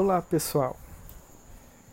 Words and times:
Olá, 0.00 0.22
pessoal. 0.22 0.76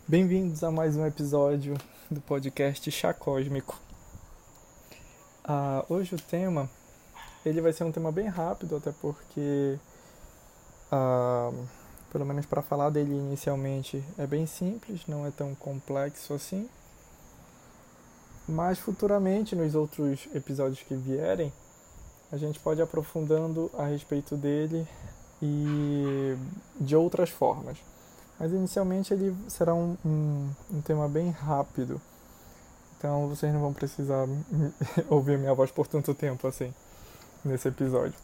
Bem-vindos 0.06 0.62
a 0.62 0.70
mais 0.70 0.96
um 0.96 1.04
episódio 1.04 1.74
do 2.08 2.20
podcast 2.20 2.88
Chá 2.88 3.12
Cósmico. 3.12 3.76
Ah, 5.44 5.84
hoje 5.88 6.14
o 6.14 6.18
tema, 6.20 6.70
ele 7.44 7.60
vai 7.60 7.72
ser 7.72 7.82
um 7.82 7.90
tema 7.90 8.12
bem 8.12 8.28
rápido, 8.28 8.76
até 8.76 8.92
porque, 8.92 9.76
ah, 10.92 11.50
pelo 12.12 12.24
menos 12.24 12.46
para 12.46 12.62
falar 12.62 12.90
dele 12.90 13.12
inicialmente, 13.12 14.04
é 14.16 14.24
bem 14.24 14.46
simples, 14.46 15.04
não 15.08 15.26
é 15.26 15.32
tão 15.32 15.52
complexo 15.56 16.32
assim. 16.32 16.70
Mas 18.48 18.78
futuramente, 18.78 19.56
nos 19.56 19.74
outros 19.74 20.28
episódios 20.32 20.80
que 20.80 20.94
vierem, 20.94 21.52
a 22.30 22.36
gente 22.36 22.60
pode 22.60 22.78
ir 22.78 22.84
aprofundando 22.84 23.68
a 23.76 23.86
respeito 23.86 24.36
dele 24.36 24.86
e 25.42 26.36
de 26.80 26.94
outras 26.94 27.30
formas. 27.30 27.95
Mas 28.38 28.52
inicialmente 28.52 29.14
ele 29.14 29.34
será 29.48 29.74
um, 29.74 29.96
um, 30.04 30.50
um 30.70 30.80
tema 30.82 31.08
bem 31.08 31.30
rápido. 31.30 32.00
Então 32.98 33.28
vocês 33.28 33.52
não 33.52 33.60
vão 33.60 33.72
precisar 33.72 34.26
ouvir 35.08 35.38
minha 35.38 35.54
voz 35.54 35.70
por 35.70 35.86
tanto 35.86 36.14
tempo 36.14 36.46
assim 36.46 36.72
nesse 37.44 37.68
episódio. 37.68 38.18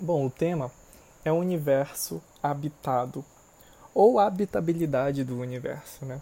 Bom, 0.00 0.26
o 0.26 0.30
tema 0.30 0.70
é 1.24 1.30
o 1.30 1.36
universo 1.36 2.20
habitado 2.42 3.24
ou 3.94 4.18
habitabilidade 4.18 5.22
do 5.22 5.38
universo, 5.38 6.04
né? 6.04 6.20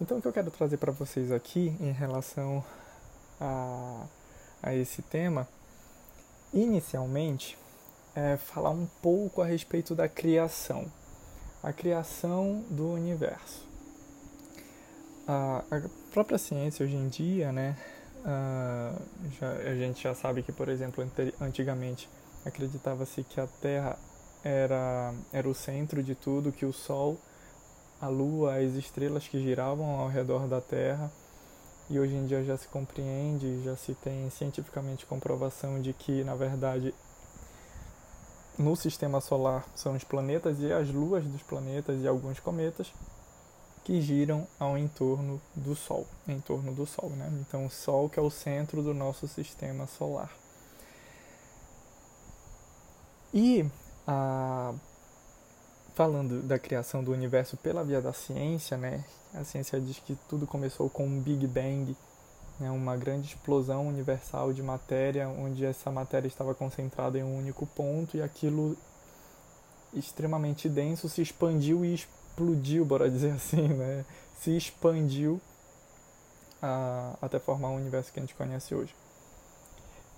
Então 0.00 0.18
o 0.18 0.22
que 0.22 0.28
eu 0.28 0.32
quero 0.32 0.50
trazer 0.50 0.78
para 0.78 0.92
vocês 0.92 1.30
aqui 1.30 1.76
em 1.80 1.92
relação 1.92 2.64
a, 3.40 4.06
a 4.62 4.74
esse 4.74 5.02
tema, 5.02 5.46
inicialmente, 6.52 7.58
é 8.14 8.36
falar 8.36 8.70
um 8.70 8.86
pouco 9.02 9.42
a 9.42 9.46
respeito 9.46 9.94
da 9.94 10.08
criação 10.08 10.90
a 11.62 11.72
criação 11.72 12.64
do 12.68 12.92
universo. 12.92 13.66
A, 15.26 15.64
a 15.70 15.80
própria 16.12 16.38
ciência 16.38 16.84
hoje 16.84 16.96
em 16.96 17.08
dia, 17.08 17.52
né, 17.52 17.76
a, 18.24 18.94
já, 19.38 19.52
a 19.52 19.74
gente 19.74 20.02
já 20.02 20.14
sabe 20.14 20.42
que, 20.42 20.52
por 20.52 20.68
exemplo, 20.68 21.04
antigamente 21.40 22.08
acreditava-se 22.44 23.22
que 23.22 23.40
a 23.40 23.46
Terra 23.46 23.98
era, 24.44 25.14
era 25.32 25.48
o 25.48 25.54
centro 25.54 26.02
de 26.02 26.14
tudo, 26.14 26.52
que 26.52 26.66
o 26.66 26.72
Sol, 26.72 27.18
a 28.00 28.08
Lua, 28.08 28.56
as 28.56 28.74
estrelas 28.74 29.28
que 29.28 29.40
giravam 29.40 30.00
ao 30.00 30.08
redor 30.08 30.48
da 30.48 30.60
Terra. 30.60 31.10
E 31.90 31.98
hoje 31.98 32.14
em 32.14 32.26
dia 32.26 32.42
já 32.42 32.56
se 32.56 32.66
compreende, 32.68 33.62
já 33.64 33.76
se 33.76 33.94
tem 33.94 34.28
cientificamente 34.30 35.04
comprovação 35.04 35.80
de 35.80 35.92
que, 35.92 36.24
na 36.24 36.34
verdade, 36.34 36.94
no 38.58 38.76
sistema 38.76 39.20
solar 39.20 39.66
são 39.74 39.94
os 39.94 40.04
planetas 40.04 40.60
e 40.60 40.72
as 40.72 40.88
luas 40.88 41.24
dos 41.24 41.42
planetas 41.42 42.00
e 42.00 42.06
alguns 42.06 42.38
cometas 42.38 42.92
que 43.84 44.00
giram 44.00 44.46
ao 44.58 44.78
entorno 44.78 45.40
do 45.54 45.74
Sol, 45.74 46.06
em 46.28 46.40
torno 46.40 46.72
do 46.72 46.86
Sol, 46.86 47.10
né? 47.10 47.28
Então 47.40 47.66
o 47.66 47.70
Sol 47.70 48.08
que 48.08 48.18
é 48.18 48.22
o 48.22 48.30
centro 48.30 48.82
do 48.82 48.94
nosso 48.94 49.26
sistema 49.26 49.86
solar. 49.86 50.30
E 53.34 53.64
a, 54.06 54.72
falando 55.94 56.42
da 56.42 56.58
criação 56.58 57.02
do 57.02 57.12
universo 57.12 57.56
pela 57.56 57.82
via 57.82 58.00
da 58.00 58.12
ciência, 58.12 58.76
né? 58.76 59.04
A 59.34 59.44
ciência 59.44 59.80
diz 59.80 59.98
que 59.98 60.16
tudo 60.28 60.46
começou 60.46 60.88
com 60.90 61.06
um 61.06 61.20
Big 61.20 61.46
Bang, 61.46 61.96
né, 62.58 62.70
uma 62.70 62.96
grande 62.96 63.28
explosão 63.28 63.86
universal 63.86 64.52
de 64.52 64.62
matéria, 64.62 65.28
onde 65.28 65.64
essa 65.64 65.90
matéria 65.90 66.28
estava 66.28 66.54
concentrada 66.54 67.18
em 67.18 67.22
um 67.22 67.36
único 67.36 67.66
ponto 67.66 68.16
e 68.16 68.22
aquilo 68.22 68.76
extremamente 69.92 70.68
denso 70.68 71.08
se 71.08 71.20
expandiu 71.20 71.84
e 71.84 71.94
explodiu, 71.94 72.84
bora 72.84 73.10
dizer 73.10 73.32
assim, 73.36 73.68
né? 73.68 74.04
se 74.38 74.56
expandiu 74.56 75.40
a, 76.60 77.16
até 77.20 77.38
formar 77.38 77.70
o 77.70 77.76
universo 77.76 78.12
que 78.12 78.18
a 78.18 78.22
gente 78.22 78.34
conhece 78.34 78.74
hoje. 78.74 78.94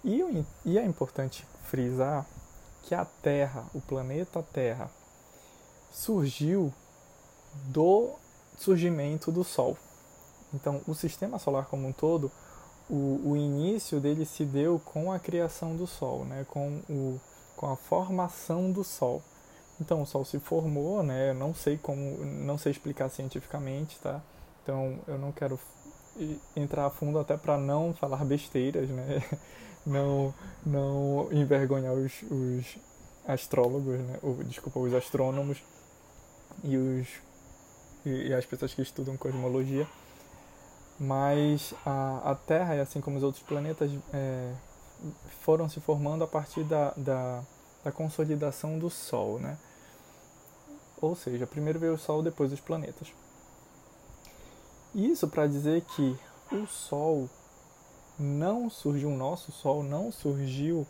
E, 0.04 0.44
e 0.66 0.78
é 0.78 0.84
importante 0.84 1.47
frisar 1.64 2.26
que 2.82 2.94
a 2.94 3.04
Terra, 3.04 3.64
o 3.72 3.80
planeta 3.80 4.42
Terra, 4.42 4.91
surgiu 5.91 6.72
do 7.69 8.10
surgimento 8.59 9.32
do 9.32 9.42
Sol. 9.42 9.78
Então, 10.54 10.81
o 10.87 10.94
sistema 10.94 11.38
solar 11.38 11.66
como 11.66 11.88
um 11.88 11.92
todo, 11.92 12.31
o, 12.88 13.20
o 13.25 13.37
início 13.37 14.00
dele 14.00 14.25
se 14.25 14.44
deu 14.44 14.78
com 14.78 15.12
a 15.12 15.19
criação 15.19 15.76
do 15.76 15.87
Sol, 15.87 16.25
né? 16.25 16.47
com, 16.48 16.81
o, 16.88 17.20
com 17.56 17.70
a 17.70 17.76
formação 17.76 18.70
do 18.70 18.84
Sol. 18.84 19.22
Então, 19.81 20.03
o 20.03 20.06
Sol 20.06 20.25
se 20.25 20.38
formou, 20.38 21.03
né? 21.03 21.31
Eu 21.31 21.34
não 21.34 21.53
sei 21.53 21.76
como, 21.76 22.25
não 22.25 22.56
sei 22.56 22.70
explicar 22.70 23.09
cientificamente, 23.09 23.98
tá? 23.98 24.22
Então, 24.62 25.00
eu 25.09 25.19
não 25.19 25.32
quero 25.32 25.59
entrar 26.54 26.86
a 26.86 26.91
fundo 26.91 27.19
até 27.19 27.36
para 27.36 27.59
não 27.59 27.92
falar 27.92 28.22
besteiras, 28.25 28.88
né? 28.88 29.22
Não, 29.86 30.32
não 30.65 31.28
envergonhar 31.31 31.92
os, 31.92 32.22
os 32.31 32.78
astrólogos, 33.28 33.98
né? 33.98 34.19
Ou, 34.22 34.42
desculpa, 34.42 34.78
os 34.78 34.94
astrônomos 34.94 35.62
e 36.62 36.75
os 36.75 37.06
e, 38.06 38.28
e 38.28 38.32
as 38.32 38.47
pessoas 38.47 38.72
que 38.72 38.81
estudam 38.81 39.15
cosmologia 39.16 39.86
mas 40.99 41.75
a, 41.84 42.31
a 42.31 42.34
Terra, 42.34 42.81
assim 42.81 43.00
como 43.00 43.16
os 43.16 43.22
outros 43.22 43.43
planetas, 43.43 43.91
é, 44.12 44.53
foram 45.41 45.69
se 45.69 45.81
formando 45.81 46.25
a 46.25 46.27
partir 46.27 46.65
da, 46.65 46.93
da, 46.97 47.43
da, 47.82 47.93
consolidação 47.93 48.78
do 48.78 48.88
Sol, 48.88 49.38
né? 49.38 49.59
Ou 51.00 51.15
seja, 51.15 51.47
primeiro 51.47 51.78
veio 51.78 51.94
o 51.94 51.99
Sol, 51.99 52.22
depois 52.22 52.53
os 52.53 52.60
planetas. 52.60 53.12
Isso 54.94 55.27
para 55.27 55.47
dizer 55.47 55.83
que 55.83 56.16
o 56.53 56.66
Sol 56.66 57.28
não 58.19 58.71
surgiu, 58.71 59.09
o 59.09 59.16
nosso 59.16 59.50
Sol 59.50 59.83
não 59.83 60.12
surgiu 60.12 60.87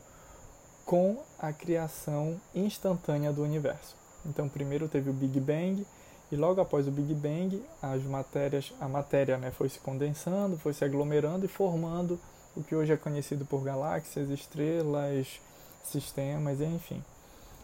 com 0.84 1.22
a 1.38 1.52
criação 1.52 2.38
instantânea 2.54 3.32
do 3.32 3.42
universo. 3.42 3.96
Então, 4.26 4.48
primeiro 4.48 4.88
teve 4.88 5.08
o 5.08 5.12
Big 5.12 5.40
Bang, 5.40 5.86
e 6.32 6.36
logo 6.36 6.60
após 6.60 6.88
o 6.88 6.90
Big 6.90 7.14
Bang, 7.14 7.62
as 7.82 8.02
matérias, 8.02 8.72
a 8.80 8.88
matéria 8.88 9.36
né, 9.36 9.50
foi 9.50 9.68
se 9.68 9.78
condensando, 9.78 10.58
foi 10.58 10.72
se 10.72 10.84
aglomerando 10.84 11.44
e 11.44 11.48
formando 11.48 12.18
o 12.56 12.62
que 12.62 12.74
hoje 12.74 12.92
é 12.92 12.96
conhecido 12.96 13.44
por 13.44 13.62
galáxias, 13.62 14.28
estrelas, 14.30 15.40
sistemas, 15.82 16.60
enfim. 16.60 17.02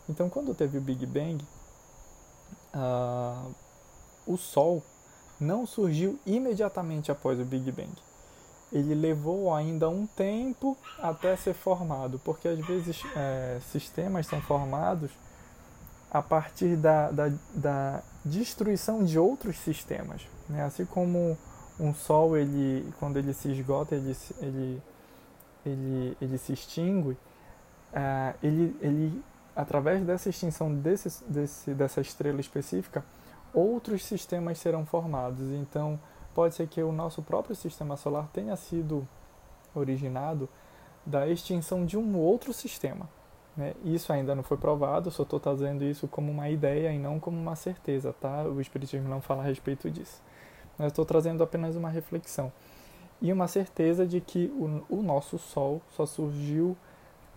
Então, 0.08 0.28
quando 0.28 0.54
teve 0.54 0.78
o 0.78 0.80
Big 0.80 1.06
Bang, 1.06 1.44
uh, 2.74 3.54
o 4.26 4.36
Sol 4.36 4.82
não 5.40 5.66
surgiu 5.66 6.18
imediatamente 6.26 7.10
após 7.10 7.38
o 7.40 7.44
Big 7.44 7.70
Bang. 7.72 7.94
Ele 8.72 8.94
levou 8.94 9.52
ainda 9.52 9.88
um 9.88 10.06
tempo 10.06 10.76
até 10.98 11.34
ser 11.36 11.54
formado, 11.54 12.20
porque 12.24 12.46
às 12.46 12.58
vezes 12.60 13.02
é, 13.16 13.58
sistemas 13.72 14.26
são 14.26 14.40
formados 14.42 15.10
a 16.10 16.22
partir 16.22 16.76
da, 16.76 17.10
da, 17.10 17.32
da 17.54 18.02
destruição 18.24 19.04
de 19.04 19.18
outros 19.18 19.58
sistemas. 19.58 20.26
Né? 20.48 20.62
Assim 20.64 20.84
como 20.84 21.36
um 21.78 21.94
sol, 21.94 22.36
ele, 22.36 22.92
quando 22.98 23.18
ele 23.18 23.32
se 23.32 23.50
esgota, 23.50 23.94
ele, 23.94 24.16
ele, 24.40 24.82
ele, 25.64 26.16
ele 26.20 26.38
se 26.38 26.52
extingue, 26.52 27.10
uh, 27.10 28.36
ele, 28.42 28.76
ele, 28.80 29.24
através 29.56 30.04
dessa 30.04 30.28
extinção 30.28 30.74
desse, 30.74 31.24
desse, 31.24 31.72
dessa 31.72 32.00
estrela 32.00 32.40
específica, 32.40 33.04
outros 33.52 34.04
sistemas 34.04 34.58
serão 34.58 34.84
formados. 34.84 35.50
Então, 35.52 35.98
pode 36.34 36.54
ser 36.54 36.68
que 36.68 36.82
o 36.82 36.92
nosso 36.92 37.22
próprio 37.22 37.56
sistema 37.56 37.96
solar 37.96 38.28
tenha 38.32 38.54
sido 38.56 39.08
originado 39.74 40.48
da 41.04 41.26
extinção 41.26 41.86
de 41.86 41.96
um 41.96 42.16
outro 42.16 42.52
sistema. 42.52 43.08
Né? 43.60 43.74
Isso 43.84 44.10
ainda 44.10 44.34
não 44.34 44.42
foi 44.42 44.56
provado, 44.56 45.10
só 45.10 45.22
estou 45.22 45.38
trazendo 45.38 45.84
isso 45.84 46.08
como 46.08 46.32
uma 46.32 46.48
ideia 46.48 46.90
e 46.90 46.98
não 46.98 47.20
como 47.20 47.38
uma 47.38 47.54
certeza, 47.54 48.10
tá? 48.10 48.44
O 48.44 48.58
Espiritismo 48.58 49.06
não 49.06 49.20
fala 49.20 49.42
a 49.42 49.44
respeito 49.44 49.90
disso. 49.90 50.22
Mas 50.78 50.86
estou 50.86 51.04
trazendo 51.04 51.42
apenas 51.42 51.76
uma 51.76 51.90
reflexão. 51.90 52.50
E 53.20 53.30
uma 53.30 53.46
certeza 53.46 54.06
de 54.06 54.18
que 54.18 54.46
o, 54.56 54.82
o 54.88 55.02
nosso 55.02 55.38
Sol 55.38 55.82
só 55.90 56.06
surgiu. 56.06 56.74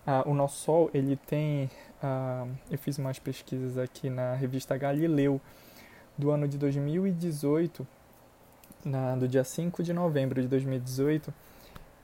Ah, 0.06 0.22
o 0.24 0.32
nosso 0.32 0.56
Sol, 0.62 0.90
ele 0.94 1.14
tem. 1.14 1.68
Ah, 2.02 2.46
eu 2.70 2.78
fiz 2.78 2.96
umas 2.96 3.18
pesquisas 3.18 3.76
aqui 3.76 4.08
na 4.08 4.34
revista 4.34 4.78
Galileu, 4.78 5.38
do 6.16 6.30
ano 6.30 6.48
de 6.48 6.56
2018, 6.56 7.86
na, 8.82 9.14
do 9.14 9.28
dia 9.28 9.44
5 9.44 9.82
de 9.82 9.92
novembro 9.92 10.40
de 10.40 10.48
2018. 10.48 11.34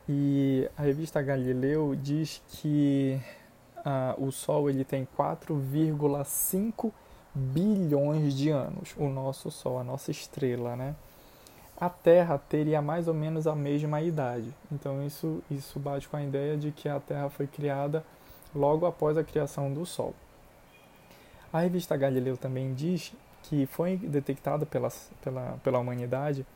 E 0.06 0.69
a 0.77 0.83
revista 0.83 1.23
Galileu 1.23 1.97
diz 1.97 2.43
que 2.49 3.19
ah, 3.85 4.15
o 4.19 4.31
Sol 4.31 4.69
ele 4.69 4.85
tem 4.85 5.06
4,5 5.19 6.93
bilhões 7.35 8.35
de 8.35 8.50
anos, 8.50 8.94
o 8.97 9.09
nosso 9.09 9.50
Sol, 9.50 9.79
a 9.79 9.85
nossa 9.85 10.11
estrela, 10.11 10.77
né? 10.77 10.94
A 11.81 11.88
Terra 11.88 12.37
teria 12.37 12.82
mais 12.82 13.09
ou 13.09 13.15
menos 13.15 13.47
a 13.47 13.55
mesma 13.55 14.03
idade. 14.03 14.53
Então 14.71 15.05
isso 15.06 15.43
isso 15.50 15.79
bate 15.79 16.09
com 16.09 16.17
a 16.17 16.23
ideia 16.23 16.56
de 16.56 16.73
que 16.73 16.88
a 16.88 17.00
Terra 17.00 17.31
foi 17.31 17.47
criada 17.47 18.05
logo 18.55 18.85
após 18.87 19.17
a 19.17 19.25
criação 19.25 19.73
do 19.73 19.87
Sol. 19.87 20.15
A 21.53 21.61
revista 21.61 21.97
Galileu 21.97 22.37
também 22.37 22.75
diz 22.75 23.12
que 23.43 23.67
foi 23.67 23.97
detectada 23.97 24.67
pela, 24.67 24.88
pela, 25.23 25.59
pela 25.65 25.79
humanidade, 25.79 26.47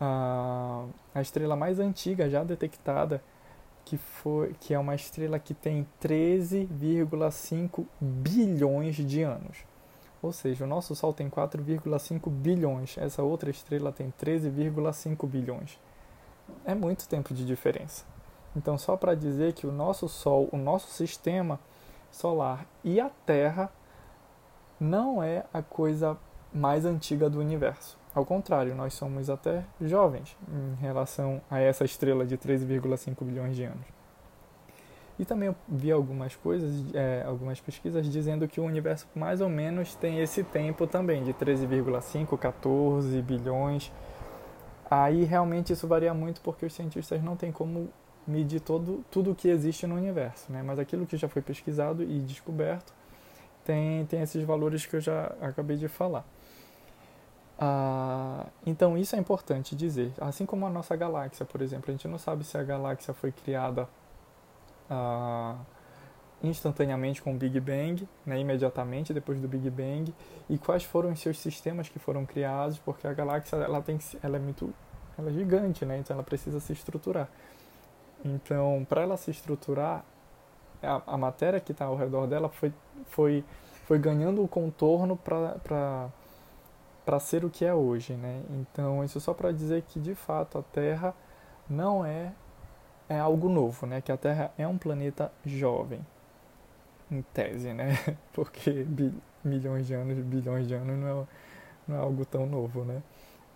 a, 0.00 0.84
a 1.14 1.22
estrela 1.22 1.54
mais 1.54 1.78
antiga 1.78 2.28
já 2.28 2.42
detectada, 2.42 3.22
que, 3.92 3.98
foi, 3.98 4.54
que 4.58 4.72
é 4.72 4.78
uma 4.78 4.94
estrela 4.94 5.38
que 5.38 5.52
tem 5.52 5.86
13,5 6.02 7.84
bilhões 8.00 8.96
de 8.96 9.22
anos. 9.22 9.58
Ou 10.22 10.32
seja, 10.32 10.64
o 10.64 10.66
nosso 10.66 10.94
Sol 10.94 11.12
tem 11.12 11.28
4,5 11.28 12.30
bilhões, 12.30 12.96
essa 12.96 13.22
outra 13.22 13.50
estrela 13.50 13.92
tem 13.92 14.10
13,5 14.18 15.28
bilhões. 15.28 15.78
É 16.64 16.74
muito 16.74 17.06
tempo 17.06 17.34
de 17.34 17.44
diferença. 17.44 18.06
Então, 18.56 18.78
só 18.78 18.96
para 18.96 19.14
dizer 19.14 19.52
que 19.52 19.66
o 19.66 19.72
nosso 19.72 20.08
Sol, 20.08 20.48
o 20.50 20.56
nosso 20.56 20.90
sistema 20.90 21.60
solar 22.10 22.64
e 22.82 22.98
a 22.98 23.10
Terra 23.26 23.70
não 24.80 25.22
é 25.22 25.44
a 25.52 25.60
coisa 25.60 26.16
mais 26.50 26.86
antiga 26.86 27.28
do 27.28 27.38
universo. 27.38 27.98
Ao 28.14 28.26
contrário, 28.26 28.74
nós 28.74 28.92
somos 28.94 29.30
até 29.30 29.64
jovens 29.80 30.36
em 30.48 30.80
relação 30.80 31.40
a 31.50 31.58
essa 31.60 31.84
estrela 31.84 32.26
de 32.26 32.36
13,5 32.36 33.24
bilhões 33.24 33.56
de 33.56 33.64
anos. 33.64 33.86
E 35.18 35.24
também 35.24 35.54
vi 35.68 35.90
algumas 35.90 36.34
coisas, 36.34 36.94
é, 36.94 37.22
algumas 37.26 37.60
pesquisas 37.60 38.06
dizendo 38.10 38.48
que 38.48 38.60
o 38.60 38.64
universo 38.64 39.06
mais 39.14 39.40
ou 39.40 39.48
menos 39.48 39.94
tem 39.94 40.20
esse 40.20 40.42
tempo 40.42 40.86
também, 40.86 41.22
de 41.22 41.32
13,5, 41.32 42.36
14 42.36 43.22
bilhões. 43.22 43.92
Aí 44.90 45.24
realmente 45.24 45.72
isso 45.72 45.86
varia 45.86 46.12
muito 46.12 46.40
porque 46.42 46.66
os 46.66 46.74
cientistas 46.74 47.22
não 47.22 47.36
têm 47.36 47.52
como 47.52 47.88
medir 48.26 48.60
todo, 48.60 49.04
tudo 49.10 49.32
o 49.32 49.34
que 49.34 49.48
existe 49.48 49.86
no 49.86 49.94
universo, 49.96 50.50
né? 50.52 50.62
mas 50.62 50.78
aquilo 50.78 51.06
que 51.06 51.16
já 51.16 51.28
foi 51.28 51.42
pesquisado 51.42 52.02
e 52.02 52.20
descoberto 52.20 52.92
tem, 53.64 54.04
tem 54.06 54.20
esses 54.22 54.42
valores 54.44 54.86
que 54.86 54.96
eu 54.96 55.00
já 55.00 55.32
acabei 55.40 55.76
de 55.76 55.88
falar. 55.88 56.24
Ah, 57.64 58.46
então 58.66 58.98
isso 58.98 59.14
é 59.14 59.18
importante 59.20 59.76
dizer. 59.76 60.12
Assim 60.20 60.44
como 60.44 60.66
a 60.66 60.70
nossa 60.70 60.96
galáxia, 60.96 61.46
por 61.46 61.62
exemplo, 61.62 61.84
a 61.88 61.92
gente 61.92 62.08
não 62.08 62.18
sabe 62.18 62.42
se 62.42 62.58
a 62.58 62.62
galáxia 62.64 63.14
foi 63.14 63.30
criada 63.30 63.88
ah, 64.90 65.54
instantaneamente 66.42 67.22
com 67.22 67.32
o 67.32 67.38
Big 67.38 67.60
Bang, 67.60 68.08
né, 68.26 68.40
imediatamente 68.40 69.14
depois 69.14 69.40
do 69.40 69.46
Big 69.46 69.70
Bang, 69.70 70.12
e 70.50 70.58
quais 70.58 70.82
foram 70.82 71.12
os 71.12 71.20
seus 71.20 71.38
sistemas 71.38 71.88
que 71.88 72.00
foram 72.00 72.26
criados, 72.26 72.80
porque 72.80 73.06
a 73.06 73.12
galáxia 73.12 73.54
ela 73.54 73.80
tem, 73.80 73.96
ela 74.24 74.38
é 74.38 74.40
muito, 74.40 74.74
ela 75.16 75.30
é 75.30 75.32
gigante, 75.32 75.84
né, 75.84 75.98
então 75.98 76.14
ela 76.14 76.24
precisa 76.24 76.58
se 76.58 76.72
estruturar. 76.72 77.28
Então, 78.24 78.84
para 78.88 79.02
ela 79.02 79.16
se 79.16 79.30
estruturar, 79.30 80.04
a, 80.82 81.00
a 81.06 81.16
matéria 81.16 81.60
que 81.60 81.70
está 81.70 81.84
ao 81.84 81.94
redor 81.94 82.26
dela 82.26 82.48
foi, 82.48 82.72
foi, 83.06 83.44
foi 83.86 84.00
ganhando 84.00 84.42
o 84.42 84.48
contorno 84.48 85.16
para 85.16 86.10
para 87.04 87.18
ser 87.18 87.44
o 87.44 87.50
que 87.50 87.64
é 87.64 87.74
hoje, 87.74 88.14
né? 88.14 88.42
Então, 88.50 89.04
isso 89.04 89.20
só 89.20 89.34
para 89.34 89.52
dizer 89.52 89.82
que 89.82 90.00
de 90.00 90.14
fato 90.14 90.58
a 90.58 90.62
Terra 90.62 91.14
não 91.68 92.04
é 92.04 92.32
é 93.08 93.18
algo 93.18 93.48
novo, 93.48 93.86
né? 93.86 94.00
Que 94.00 94.12
a 94.12 94.16
Terra 94.16 94.52
é 94.56 94.66
um 94.66 94.78
planeta 94.78 95.30
jovem, 95.44 96.04
em 97.10 97.22
tese, 97.22 97.72
né? 97.72 97.92
Porque 98.32 98.86
milhões 99.44 99.86
de 99.86 99.94
anos, 99.94 100.18
bilhões 100.18 100.66
de 100.66 100.74
anos 100.74 100.98
não 100.98 101.22
é, 101.22 101.26
não 101.88 101.96
é 101.96 102.00
algo 102.00 102.24
tão 102.24 102.46
novo, 102.46 102.84
né? 102.84 103.02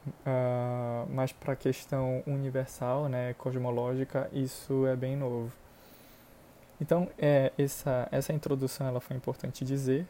Uh, 0.06 1.08
mas 1.10 1.32
para 1.32 1.54
a 1.54 1.56
questão 1.56 2.22
universal, 2.26 3.08
né, 3.08 3.34
cosmológica, 3.34 4.28
isso 4.32 4.87
é 4.87 4.94
bem 4.94 5.16
novo. 5.16 5.52
Então, 6.81 7.08
é, 7.19 7.52
essa, 7.58 8.06
essa 8.12 8.32
introdução 8.32 8.87
ela 8.87 9.00
foi 9.00 9.16
importante 9.16 9.64
dizer, 9.64 10.06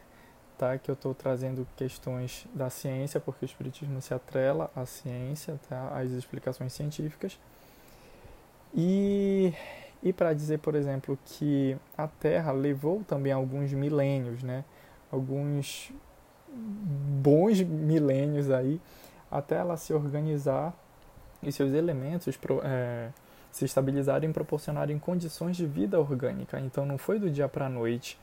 tá? 0.57 0.77
Que 0.77 0.89
eu 0.89 0.93
estou 0.93 1.13
trazendo 1.13 1.67
questões 1.75 2.47
da 2.53 2.69
ciência, 2.69 3.19
porque 3.19 3.45
o 3.45 3.47
Espiritismo 3.47 4.01
se 4.01 4.13
atrela 4.13 4.71
à 4.75 4.85
ciência, 4.85 5.59
tá? 5.69 5.89
Às 5.95 6.11
explicações 6.11 6.73
científicas. 6.73 7.39
E, 8.73 9.53
e 10.03 10.11
para 10.11 10.33
dizer, 10.33 10.59
por 10.59 10.75
exemplo, 10.75 11.17
que 11.25 11.77
a 11.97 12.07
Terra 12.07 12.51
levou 12.51 13.03
também 13.03 13.31
alguns 13.31 13.71
milênios, 13.73 14.43
né? 14.43 14.63
Alguns 15.11 15.91
bons 16.49 17.61
milênios 17.61 18.49
aí, 18.49 18.81
até 19.29 19.55
ela 19.55 19.77
se 19.77 19.93
organizar 19.93 20.73
e 21.43 21.51
seus 21.51 21.73
elementos 21.73 22.27
é, 22.63 23.09
se 23.51 23.65
estabilizarem 23.65 24.29
e 24.29 24.33
proporcionarem 24.33 24.97
condições 24.97 25.55
de 25.55 25.65
vida 25.65 25.99
orgânica. 25.99 26.59
Então 26.59 26.85
não 26.85 26.97
foi 26.97 27.19
do 27.19 27.29
dia 27.29 27.47
para 27.47 27.67
a 27.67 27.69
noite, 27.69 28.17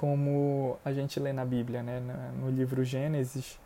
como 0.00 0.78
a 0.82 0.94
gente 0.94 1.20
lê 1.20 1.30
na 1.30 1.44
Bíblia, 1.44 1.82
né? 1.82 2.00
no 2.40 2.48
livro 2.48 2.82
Gênesis, 2.82 3.60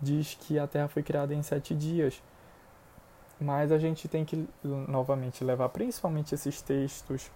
diz 0.00 0.38
que 0.40 0.56
a 0.56 0.68
Terra 0.68 0.86
foi 0.86 1.02
criada 1.02 1.34
em 1.34 1.42
sete 1.42 1.74
dias. 1.74 2.22
Mas 3.40 3.72
a 3.72 3.78
gente 3.78 4.06
tem 4.06 4.24
que 4.24 4.48
novamente 4.62 5.42
levar 5.42 5.68
principalmente 5.70 6.32
esses 6.32 6.62
textos 6.62 7.28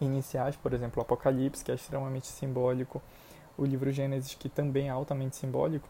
iniciais, 0.00 0.54
por 0.54 0.72
exemplo, 0.72 1.00
o 1.00 1.02
Apocalipse, 1.02 1.64
que 1.64 1.72
é 1.72 1.74
extremamente 1.74 2.28
simbólico, 2.28 3.02
o 3.58 3.64
livro 3.64 3.90
Gênesis, 3.90 4.32
que 4.34 4.48
também 4.48 4.86
é 4.86 4.90
altamente 4.90 5.34
simbólico, 5.34 5.88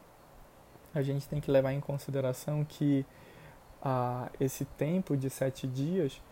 a 0.95 1.03
gente 1.03 1.29
tem 1.29 1.43
que 1.43 1.51
levar 1.51 1.75
em 1.75 1.81
consideração 1.81 2.65
que 2.65 3.05
ah, 3.83 4.31
esse 4.41 4.65
tempo 4.65 5.15
de 5.15 5.29
sete 5.29 5.67
dias 5.67 6.23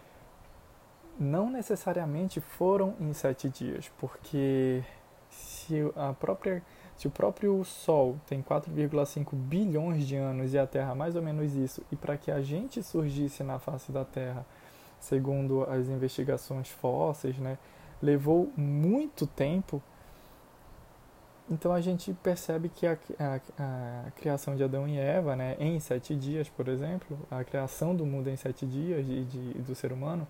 não 1.21 1.51
necessariamente 1.51 2.41
foram 2.41 2.95
em 2.99 3.13
sete 3.13 3.51
dias, 3.51 3.91
porque 3.99 4.83
se 5.31 5.75
a 5.97 6.13
própria 6.13 6.63
se 6.97 7.07
o 7.07 7.11
próprio 7.11 7.63
Sol 7.65 8.17
tem 8.27 8.43
4,5 8.43 9.33
bilhões 9.33 10.05
de 10.05 10.17
anos 10.17 10.53
e 10.53 10.59
a 10.59 10.67
Terra 10.67 10.97
mais 10.97 11.15
ou 11.15 11.23
menos 11.23 11.55
isso, 11.55 11.81
e 11.93 11.97
para 11.97 12.17
que 12.17 12.29
a 12.29 12.43
gente 12.43 12.83
surgisse 12.83 13.45
na 13.45 13.61
face 13.61 13.93
da 13.93 14.05
Terra, 14.05 14.45
segundo 14.99 15.63
as 15.71 15.87
investigações 15.87 16.69
fósseis, 16.69 17.39
né, 17.39 17.57
levou 18.03 18.53
muito 18.57 19.29
tempo 19.29 19.81
então 21.51 21.73
a 21.73 21.81
gente 21.81 22.13
percebe 22.13 22.69
que 22.69 22.87
a, 22.87 22.99
a, 23.19 23.41
a, 23.59 24.11
criação 24.11 24.55
de 24.55 24.63
Adão 24.63 24.87
e 24.87 24.99
Eva, 24.99 25.35
né, 25.35 25.57
em 25.59 25.81
sete 25.81 26.15
dias, 26.15 26.49
por 26.49 26.69
exemplo, 26.69 27.19
a 27.31 27.43
criação 27.43 27.97
do 27.97 28.05
mundo 28.05 28.29
em 28.29 28.37
sete 28.37 28.67
dias 28.67 29.07
de, 29.07 29.25
de, 29.25 29.55
do 29.63 29.75
ser 29.75 29.93
humano, 29.93 30.29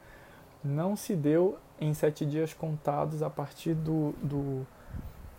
não 0.62 0.94
se 0.94 1.17
deu 1.17 1.59
em 1.81 1.93
sete 1.93 2.25
dias 2.25 2.55
contados 2.55 3.23
a 3.23 3.29
partir 3.29 3.75
do, 3.75 4.12
do, 4.23 4.67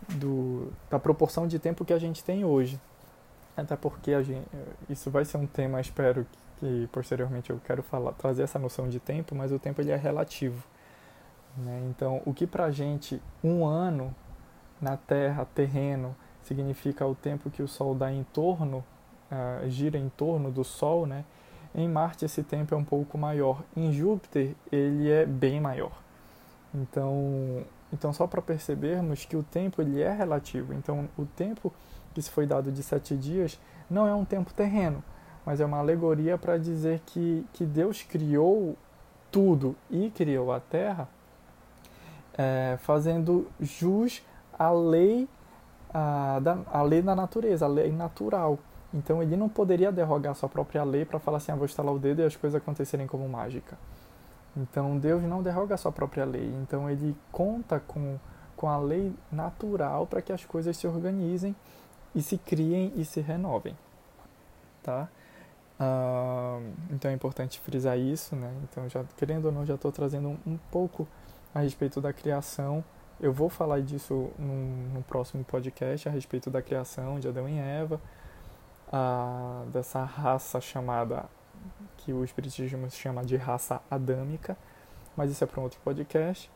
do, 0.08 0.72
da 0.88 0.98
proporção 0.98 1.46
de 1.46 1.58
tempo 1.58 1.84
que 1.84 1.92
a 1.92 1.98
gente 1.98 2.24
tem 2.24 2.44
hoje. 2.44 2.80
Até 3.56 3.76
porque 3.76 4.22
gente, 4.22 4.46
isso 4.88 5.10
vai 5.10 5.24
ser 5.24 5.36
um 5.36 5.46
tema, 5.46 5.80
espero 5.80 6.24
que, 6.24 6.38
que 6.58 6.88
posteriormente 6.92 7.50
eu 7.50 7.60
quero 7.64 7.82
falar, 7.82 8.12
trazer 8.12 8.42
essa 8.42 8.58
noção 8.58 8.88
de 8.88 8.98
tempo, 8.98 9.34
mas 9.34 9.52
o 9.52 9.58
tempo 9.58 9.80
ele 9.80 9.90
é 9.90 9.96
relativo. 9.96 10.62
Né? 11.56 11.88
Então, 11.90 12.22
o 12.24 12.32
que 12.32 12.46
para 12.46 12.70
gente 12.70 13.20
um 13.42 13.64
ano 13.66 14.14
na 14.80 14.96
Terra, 14.96 15.44
terreno, 15.44 16.14
significa 16.42 17.06
o 17.06 17.14
tempo 17.14 17.50
que 17.50 17.62
o 17.62 17.68
Sol 17.68 17.94
dá 17.94 18.10
em 18.10 18.24
torno, 18.24 18.84
uh, 19.30 19.68
gira 19.68 19.98
em 19.98 20.08
torno 20.08 20.50
do 20.50 20.64
Sol, 20.64 21.06
né? 21.06 21.24
Em 21.74 21.88
Marte 21.88 22.24
esse 22.24 22.42
tempo 22.42 22.74
é 22.74 22.76
um 22.76 22.84
pouco 22.84 23.16
maior. 23.16 23.62
Em 23.76 23.92
Júpiter 23.92 24.54
ele 24.72 25.10
é 25.10 25.24
bem 25.24 25.60
maior. 25.60 25.92
Então, 26.74 27.64
então 27.92 28.12
só 28.12 28.26
para 28.26 28.40
percebermos 28.40 29.24
que 29.24 29.36
o 29.36 29.42
tempo 29.42 29.80
ele 29.80 30.00
é 30.00 30.12
relativo. 30.12 30.72
Então 30.72 31.08
o 31.18 31.24
tempo 31.24 31.72
que 32.14 32.22
se 32.22 32.30
foi 32.30 32.46
dado 32.46 32.70
de 32.70 32.82
sete 32.82 33.16
dias 33.16 33.58
não 33.88 34.06
é 34.06 34.14
um 34.14 34.24
tempo 34.24 34.52
terreno, 34.52 35.02
mas 35.44 35.60
é 35.60 35.64
uma 35.64 35.78
alegoria 35.78 36.38
para 36.38 36.58
dizer 36.58 37.00
que, 37.06 37.46
que 37.52 37.64
Deus 37.64 38.02
criou 38.02 38.76
tudo 39.30 39.76
e 39.90 40.10
criou 40.10 40.52
a 40.52 40.60
Terra, 40.60 41.08
é, 42.36 42.78
fazendo 42.80 43.48
jus 43.60 44.22
a 44.58 44.70
lei, 44.70 45.28
a, 45.92 46.38
da, 46.40 46.58
a 46.72 46.82
lei 46.82 47.02
da 47.02 47.14
natureza, 47.14 47.64
a 47.64 47.68
lei 47.68 47.90
natural. 47.90 48.58
Então 48.92 49.22
ele 49.22 49.36
não 49.36 49.48
poderia 49.48 49.92
derrogar 49.92 50.34
sua 50.34 50.48
própria 50.48 50.82
lei 50.82 51.04
para 51.04 51.18
falar 51.18 51.38
assim, 51.38 51.52
ah, 51.52 51.56
vou 51.56 51.66
estalar 51.66 51.94
o 51.94 51.98
dedo 51.98 52.22
e 52.22 52.24
as 52.24 52.36
coisas 52.36 52.60
acontecerem 52.60 53.06
como 53.06 53.28
mágica. 53.28 53.78
Então 54.56 54.98
Deus 54.98 55.22
não 55.22 55.42
derroga 55.42 55.74
a 55.74 55.78
sua 55.78 55.92
própria 55.92 56.24
lei. 56.24 56.52
Então 56.62 56.88
ele 56.88 57.16
conta 57.30 57.80
com, 57.80 58.18
com 58.56 58.68
a 58.68 58.78
lei 58.78 59.14
natural 59.30 60.06
para 60.06 60.20
que 60.20 60.32
as 60.32 60.44
coisas 60.44 60.76
se 60.76 60.86
organizem 60.86 61.54
e 62.14 62.22
se 62.22 62.38
criem 62.38 62.92
e 62.96 63.04
se 63.04 63.20
renovem. 63.20 63.76
Tá? 64.82 65.08
Uh, 65.78 66.62
então 66.90 67.10
é 67.10 67.14
importante 67.14 67.58
frisar 67.60 67.98
isso, 67.98 68.36
né? 68.36 68.52
Então, 68.64 68.86
já, 68.88 69.02
querendo 69.16 69.46
ou 69.46 69.52
não, 69.52 69.64
já 69.64 69.76
estou 69.76 69.90
trazendo 69.90 70.28
um, 70.28 70.38
um 70.46 70.58
pouco 70.70 71.08
a 71.54 71.60
respeito 71.60 72.00
da 72.00 72.12
criação 72.12 72.84
eu 73.20 73.32
vou 73.32 73.50
falar 73.50 73.80
disso 73.82 74.30
no, 74.38 75.02
próximo 75.02 75.44
podcast 75.44 76.08
a 76.08 76.12
respeito 76.12 76.50
da 76.50 76.62
criação 76.62 77.20
de 77.20 77.28
Adão 77.28 77.46
e 77.46 77.58
Eva, 77.58 78.00
a, 78.90 79.62
dessa 79.70 80.02
raça 80.02 80.58
chamada, 80.58 81.26
que 81.98 82.12
o 82.12 82.24
Espiritismo 82.24 82.90
chama 82.90 83.24
de 83.24 83.36
raça 83.36 83.80
adâmica, 83.90 84.56
mas 85.16 85.30
isso 85.30 85.42
é 85.44 85.46
para 85.46 85.60
um 85.60 85.64
outro 85.64 85.80
podcast. 85.84 86.50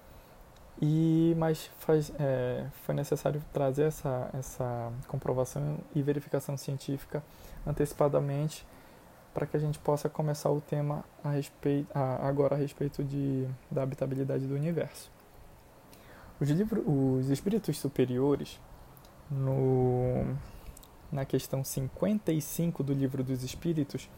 E, 0.83 1.35
mas 1.39 1.71
faz, 1.79 2.13
é, 2.19 2.67
foi 2.83 2.95
necessário 2.95 3.43
trazer 3.53 3.85
essa, 3.85 4.29
essa 4.33 4.93
comprovação 5.07 5.79
e 5.95 6.03
verificação 6.03 6.57
científica 6.57 7.23
antecipadamente 7.65 8.67
para 9.33 9.47
que 9.47 9.57
a 9.57 9.61
gente 9.61 9.79
possa 9.79 10.09
começar 10.09 10.51
o 10.51 10.61
tema 10.61 11.05
a 11.23 11.31
respeito, 11.31 11.89
a, 11.95 12.27
agora 12.27 12.55
a 12.55 12.59
respeito 12.59 13.03
de, 13.03 13.47
da 13.71 13.83
habitabilidade 13.83 14.47
do 14.47 14.55
universo. 14.55 15.11
Os, 16.41 16.49
livro, 16.51 16.83
os 16.89 17.29
espíritos 17.31 17.79
superiores, 17.79 18.61
no, 19.31 20.37
na 21.11 21.25
questão 21.25 21.65
55 21.65 22.83
do 22.83 22.93
livro 22.93 23.23
dos 23.23 23.43
espíritos, 23.43 24.09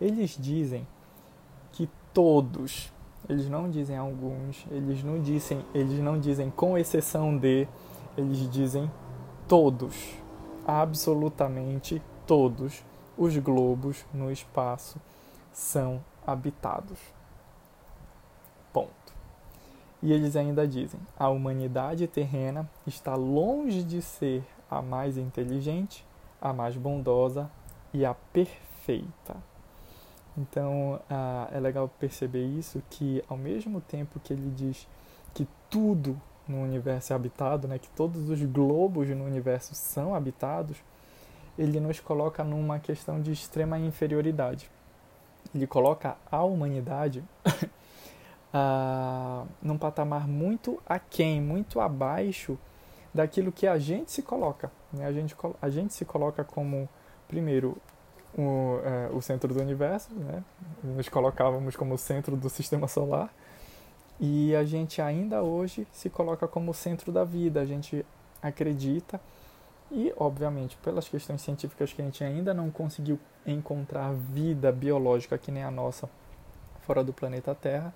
eles 0.00 0.36
dizem 0.38 0.86
que 1.72 1.88
todos, 2.12 2.92
eles 3.28 3.48
não 3.48 3.70
dizem 3.70 3.96
alguns, 3.96 4.66
eles 4.70 5.02
não 5.02 5.20
dizem, 5.20 5.64
eles 5.74 5.98
não 5.98 6.18
dizem 6.18 6.50
com 6.50 6.76
exceção 6.78 7.36
de, 7.36 7.66
eles 8.16 8.48
dizem 8.50 8.90
todos, 9.48 10.14
absolutamente 10.66 12.00
todos 12.26 12.84
os 13.16 13.36
globos 13.38 14.04
no 14.12 14.30
espaço 14.30 15.00
são 15.52 16.02
habitados. 16.26 16.98
Ponto. 18.72 18.90
E 20.02 20.12
eles 20.12 20.36
ainda 20.36 20.66
dizem: 20.66 21.00
a 21.18 21.28
humanidade 21.28 22.06
terrena 22.06 22.68
está 22.86 23.14
longe 23.14 23.82
de 23.82 24.02
ser 24.02 24.44
a 24.70 24.82
mais 24.82 25.16
inteligente, 25.16 26.04
a 26.40 26.52
mais 26.52 26.76
bondosa 26.76 27.50
e 27.92 28.04
a 28.04 28.14
perfeita. 28.14 29.36
Então 30.36 31.00
ah, 31.08 31.48
é 31.52 31.60
legal 31.60 31.88
perceber 31.88 32.44
isso 32.44 32.82
que 32.90 33.22
ao 33.28 33.36
mesmo 33.36 33.80
tempo 33.80 34.18
que 34.20 34.32
ele 34.32 34.50
diz 34.50 34.88
que 35.32 35.46
tudo 35.70 36.20
no 36.46 36.62
universo 36.62 37.12
é 37.12 37.16
habitado, 37.16 37.66
né, 37.66 37.78
que 37.78 37.88
todos 37.90 38.28
os 38.28 38.42
globos 38.42 39.08
no 39.08 39.24
universo 39.24 39.74
são 39.74 40.14
habitados, 40.14 40.76
ele 41.58 41.80
nos 41.80 42.00
coloca 42.00 42.44
numa 42.44 42.78
questão 42.78 43.20
de 43.20 43.32
extrema 43.32 43.78
inferioridade. 43.78 44.70
Ele 45.54 45.66
coloca 45.66 46.16
a 46.30 46.42
humanidade 46.42 47.22
uh, 48.52 49.46
num 49.62 49.78
patamar 49.78 50.26
muito 50.26 50.82
aquém, 50.86 51.40
muito 51.40 51.80
abaixo 51.80 52.58
daquilo 53.12 53.52
que 53.52 53.66
a 53.66 53.78
gente 53.78 54.10
se 54.10 54.22
coloca. 54.22 54.70
Né? 54.92 55.06
A, 55.06 55.12
gente, 55.12 55.36
a 55.62 55.70
gente 55.70 55.94
se 55.94 56.04
coloca 56.04 56.42
como, 56.42 56.88
primeiro, 57.28 57.76
o, 58.36 58.80
é, 58.84 59.10
o 59.12 59.20
centro 59.20 59.52
do 59.52 59.60
universo, 59.60 60.12
né? 60.14 60.42
nos 60.82 61.08
colocávamos 61.08 61.76
como 61.76 61.96
centro 61.96 62.36
do 62.36 62.48
sistema 62.48 62.88
solar, 62.88 63.32
e 64.20 64.54
a 64.54 64.64
gente 64.64 65.02
ainda 65.02 65.42
hoje 65.42 65.86
se 65.92 66.08
coloca 66.08 66.46
como 66.46 66.72
centro 66.72 67.10
da 67.10 67.24
vida. 67.24 67.60
A 67.60 67.64
gente 67.64 68.04
acredita 68.40 69.20
e, 69.90 70.12
obviamente, 70.16 70.76
pelas 70.78 71.08
questões 71.08 71.40
científicas 71.42 71.92
que 71.92 72.00
a 72.00 72.04
gente 72.04 72.22
ainda 72.22 72.54
não 72.54 72.70
conseguiu 72.70 73.18
encontrar 73.46 74.12
vida 74.12 74.70
biológica 74.70 75.36
que 75.36 75.50
nem 75.50 75.62
a 75.62 75.70
nossa 75.70 76.08
fora 76.82 77.02
do 77.02 77.12
planeta 77.12 77.54
Terra, 77.54 77.92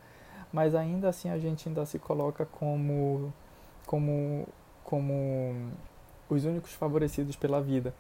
mas 0.53 0.75
ainda 0.75 1.09
assim 1.09 1.29
a 1.29 1.39
gente 1.39 1.69
ainda 1.69 1.85
se 1.85 1.99
coloca 1.99 2.47
como 2.47 3.33
como 3.87 4.47
como 4.83 5.71
os 6.29 6.45
únicos 6.45 6.73
favorecidos 6.73 7.37
pela 7.37 7.61
vida. 7.61 7.95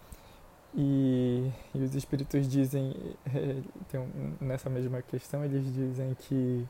E, 0.74 1.50
e 1.74 1.82
os 1.82 1.94
espíritos 1.94 2.48
dizem, 2.48 2.94
tem, 3.88 4.00
nessa 4.40 4.68
mesma 4.68 5.02
questão, 5.02 5.44
eles 5.44 5.72
dizem 5.72 6.14
que 6.14 6.66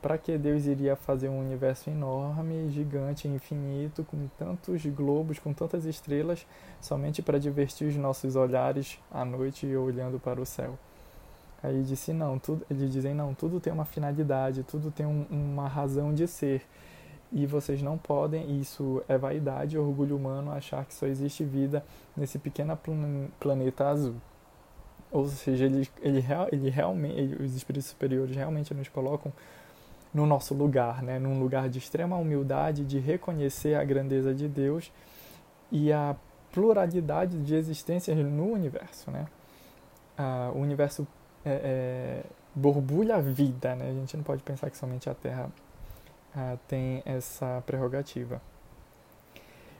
para 0.00 0.16
que 0.16 0.38
Deus 0.38 0.66
iria 0.66 0.94
fazer 0.94 1.28
um 1.28 1.40
universo 1.40 1.90
enorme, 1.90 2.70
gigante, 2.70 3.26
infinito, 3.26 4.04
com 4.04 4.28
tantos 4.38 4.84
globos, 4.86 5.38
com 5.38 5.52
tantas 5.52 5.84
estrelas, 5.84 6.46
somente 6.80 7.20
para 7.20 7.38
divertir 7.38 7.88
os 7.88 7.96
nossos 7.96 8.36
olhares 8.36 8.98
à 9.10 9.24
noite 9.24 9.66
olhando 9.74 10.20
para 10.20 10.40
o 10.40 10.46
céu? 10.46 10.78
Aí 11.62 11.82
disse 11.82 12.12
não, 12.12 12.38
tudo, 12.38 12.64
eles 12.70 12.92
dizem 12.92 13.12
não, 13.12 13.34
tudo 13.34 13.58
tem 13.58 13.72
uma 13.72 13.84
finalidade, 13.84 14.62
tudo 14.62 14.92
tem 14.92 15.04
um, 15.04 15.26
uma 15.28 15.66
razão 15.66 16.14
de 16.14 16.28
ser. 16.28 16.62
E 17.30 17.46
vocês 17.46 17.82
não 17.82 17.98
podem, 17.98 18.58
isso 18.58 19.02
é 19.06 19.18
vaidade, 19.18 19.76
orgulho 19.76 20.16
humano, 20.16 20.50
achar 20.50 20.84
que 20.86 20.94
só 20.94 21.06
existe 21.06 21.44
vida 21.44 21.84
nesse 22.16 22.38
pequeno 22.38 22.78
planeta 23.38 23.88
azul. 23.88 24.16
Ou 25.10 25.26
seja, 25.28 25.66
ele, 25.66 25.88
ele, 26.00 26.24
ele 26.50 26.70
realmente, 26.70 27.18
ele, 27.18 27.44
os 27.44 27.54
espíritos 27.54 27.88
superiores 27.88 28.34
realmente 28.34 28.72
nos 28.72 28.88
colocam 28.88 29.32
no 30.12 30.26
nosso 30.26 30.54
lugar, 30.54 31.02
né? 31.02 31.18
num 31.18 31.38
lugar 31.38 31.68
de 31.68 31.78
extrema 31.78 32.16
humildade, 32.16 32.84
de 32.84 32.98
reconhecer 32.98 33.74
a 33.74 33.84
grandeza 33.84 34.34
de 34.34 34.48
Deus 34.48 34.90
e 35.70 35.92
a 35.92 36.16
pluralidade 36.50 37.38
de 37.38 37.54
existências 37.54 38.16
no 38.16 38.52
universo. 38.52 39.10
Né? 39.10 39.26
Ah, 40.16 40.50
o 40.54 40.58
universo 40.58 41.06
é, 41.44 41.50
é, 41.50 42.22
borbulha 42.54 43.16
a 43.16 43.20
vida, 43.20 43.74
né? 43.74 43.90
a 43.90 43.92
gente 43.92 44.16
não 44.16 44.24
pode 44.24 44.42
pensar 44.42 44.70
que 44.70 44.76
somente 44.76 45.08
a 45.08 45.14
Terra 45.14 45.50
ah, 46.38 46.56
tem 46.68 47.02
essa 47.04 47.60
prerrogativa. 47.66 48.40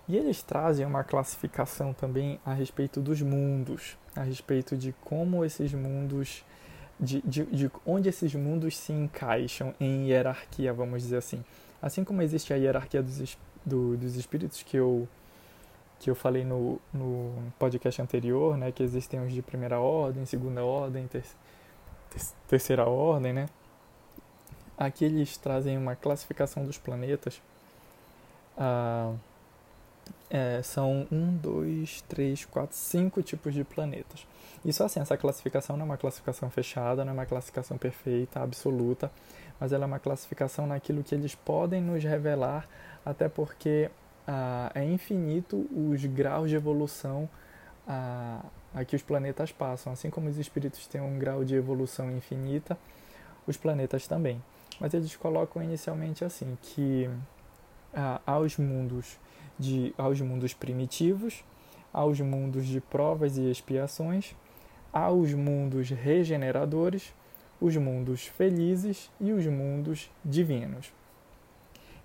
E 0.09 0.17
eles 0.17 0.43
trazem 0.43 0.85
uma 0.85 1.05
classificação 1.05 1.93
também 1.93 2.41
a 2.45 2.53
respeito 2.53 3.01
dos 3.01 3.23
mundos, 3.23 3.97
a 4.17 4.23
respeito 4.23 4.77
de 4.77 4.93
como 5.05 5.45
esses 5.45 5.73
mundos 5.73 6.45
de, 6.99 7.21
de, 7.23 7.45
de 7.45 7.71
onde 7.87 8.09
esses 8.09 8.35
mundos 8.35 8.77
se 8.77 8.93
encaixam 8.93 9.73
em 9.79 10.09
hierarquia, 10.09 10.73
vamos 10.73 11.03
dizer 11.03 11.19
assim. 11.19 11.45
Assim 11.81 12.03
como 12.03 12.23
existe 12.23 12.53
a 12.53 12.57
hierarquia 12.57 13.03
dos, 13.03 13.39
do, 13.65 13.97
dos 13.97 14.17
espíritos 14.17 14.63
que 14.65 14.77
eu 14.77 15.07
que 16.01 16.09
eu 16.09 16.15
falei 16.15 16.45
no, 16.45 16.81
no 16.95 17.53
podcast 17.59 18.01
anterior, 18.01 18.57
né, 18.57 18.71
que 18.71 18.85
existem 18.85 19.21
os 19.21 19.33
de 19.33 19.43
primeira 19.43 19.81
ordem, 19.81 20.25
segunda 20.25 20.65
ordem, 20.65 21.09
ter, 21.09 21.25
ter, 22.09 22.21
terceira 22.47 22.89
ordem, 22.89 23.33
né? 23.33 23.49
Aqui 24.79 25.05
eles 25.05 25.37
trazem 25.37 25.77
uma 25.77 25.97
classificação 25.97 26.65
dos 26.65 26.79
planetas. 26.79 27.43
Ah, 28.57 29.13
é, 30.31 30.61
são 30.63 31.07
um, 31.11 31.37
dois, 31.37 32.03
três, 32.03 32.45
quatro, 32.45 32.77
cinco 32.77 33.23
tipos 33.23 33.55
de 33.55 33.65
planetas. 33.65 34.27
Isso 34.65 34.83
assim, 34.85 35.01
essa 35.01 35.17
classificação 35.17 35.77
não 35.77 35.83
é 35.83 35.87
uma 35.87 35.97
classificação 35.97 36.51
fechada, 36.51 37.05
não 37.05 37.13
é 37.13 37.15
uma 37.15 37.27
classificação 37.27 37.79
perfeita, 37.79 38.41
absoluta, 38.41 39.11
mas 39.59 39.73
ela 39.73 39.85
é 39.85 39.87
uma 39.87 39.99
classificação 39.99 40.67
naquilo 40.67 41.03
que 41.03 41.15
eles 41.15 41.35
podem 41.35 41.81
nos 41.81 42.05
revelar, 42.05 42.69
até 43.05 43.29
porque 43.29 43.91
ah, 44.27 44.71
é 44.75 44.85
infinito 44.85 45.67
os 45.75 46.05
graus 46.05 46.51
de 46.51 46.57
evolução 46.57 47.29
ah, 47.87 48.45
a 48.75 48.85
que 48.85 48.95
os 48.95 49.03
planetas 49.03 49.51
passam. 49.51 49.93
Assim 49.93 50.11
como 50.11 50.29
os 50.29 50.39
espíritos 50.39 50.87
têm 50.87 51.01
um 51.01 51.19
grau 51.19 51.45
de 51.45 51.55
evolução 51.55 52.11
infinita, 52.11 52.77
os 53.47 53.57
planetas 53.57 54.07
também. 54.07 54.41
Mas 54.81 54.95
eles 54.95 55.15
colocam 55.17 55.63
inicialmente 55.63 56.25
assim, 56.25 56.57
que 56.63 57.09
ah, 57.95 58.21
aos 58.27 58.57
mundos 58.57 59.19
de 59.59 59.93
aos 59.99 60.21
mundos 60.21 60.55
primitivos, 60.55 61.45
aos 61.93 62.21
mundos 62.21 62.67
de 62.67 62.81
provas 62.81 63.37
e 63.37 63.51
expiações, 63.51 64.35
aos 64.93 65.35
mundos 65.35 65.91
regeneradores, 65.91 67.13
os 67.61 67.77
mundos 67.77 68.27
felizes 68.27 69.11
e 69.21 69.33
os 69.33 69.45
mundos 69.47 70.11
divinos. 70.25 70.93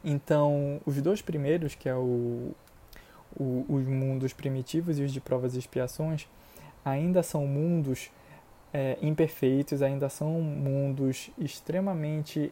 Então, 0.03 0.82
os 0.86 1.01
dois 1.01 1.22
primeiros, 1.22 1.75
que 1.75 1.88
é 1.88 1.96
o, 1.96 2.51
o, 3.38 3.65
os 3.70 3.88
mundos 3.88 4.34
primitivos 4.34 5.00
e 5.00 5.03
os 5.03 5.13
de 5.13 5.22
provas 5.22 5.56
e 5.56 5.60
expiações, 5.60 6.27
ainda 6.84 7.24
são 7.24 7.48
mundos 7.48 8.12
é, 8.74 8.98
imperfeitos, 9.01 9.82
ainda 9.82 10.10
são 10.10 10.42
mundos 10.42 11.30
extremamente 11.38 12.51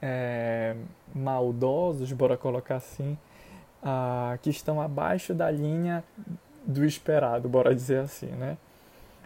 é, 0.00 0.76
maldosos, 1.14 2.12
bora 2.12 2.36
colocar 2.36 2.76
assim, 2.76 3.16
que 4.42 4.50
estão 4.50 4.80
abaixo 4.80 5.34
da 5.34 5.50
linha 5.50 6.04
do 6.66 6.84
esperado, 6.84 7.48
bora 7.48 7.74
dizer 7.74 8.00
assim, 8.00 8.26
né? 8.26 8.56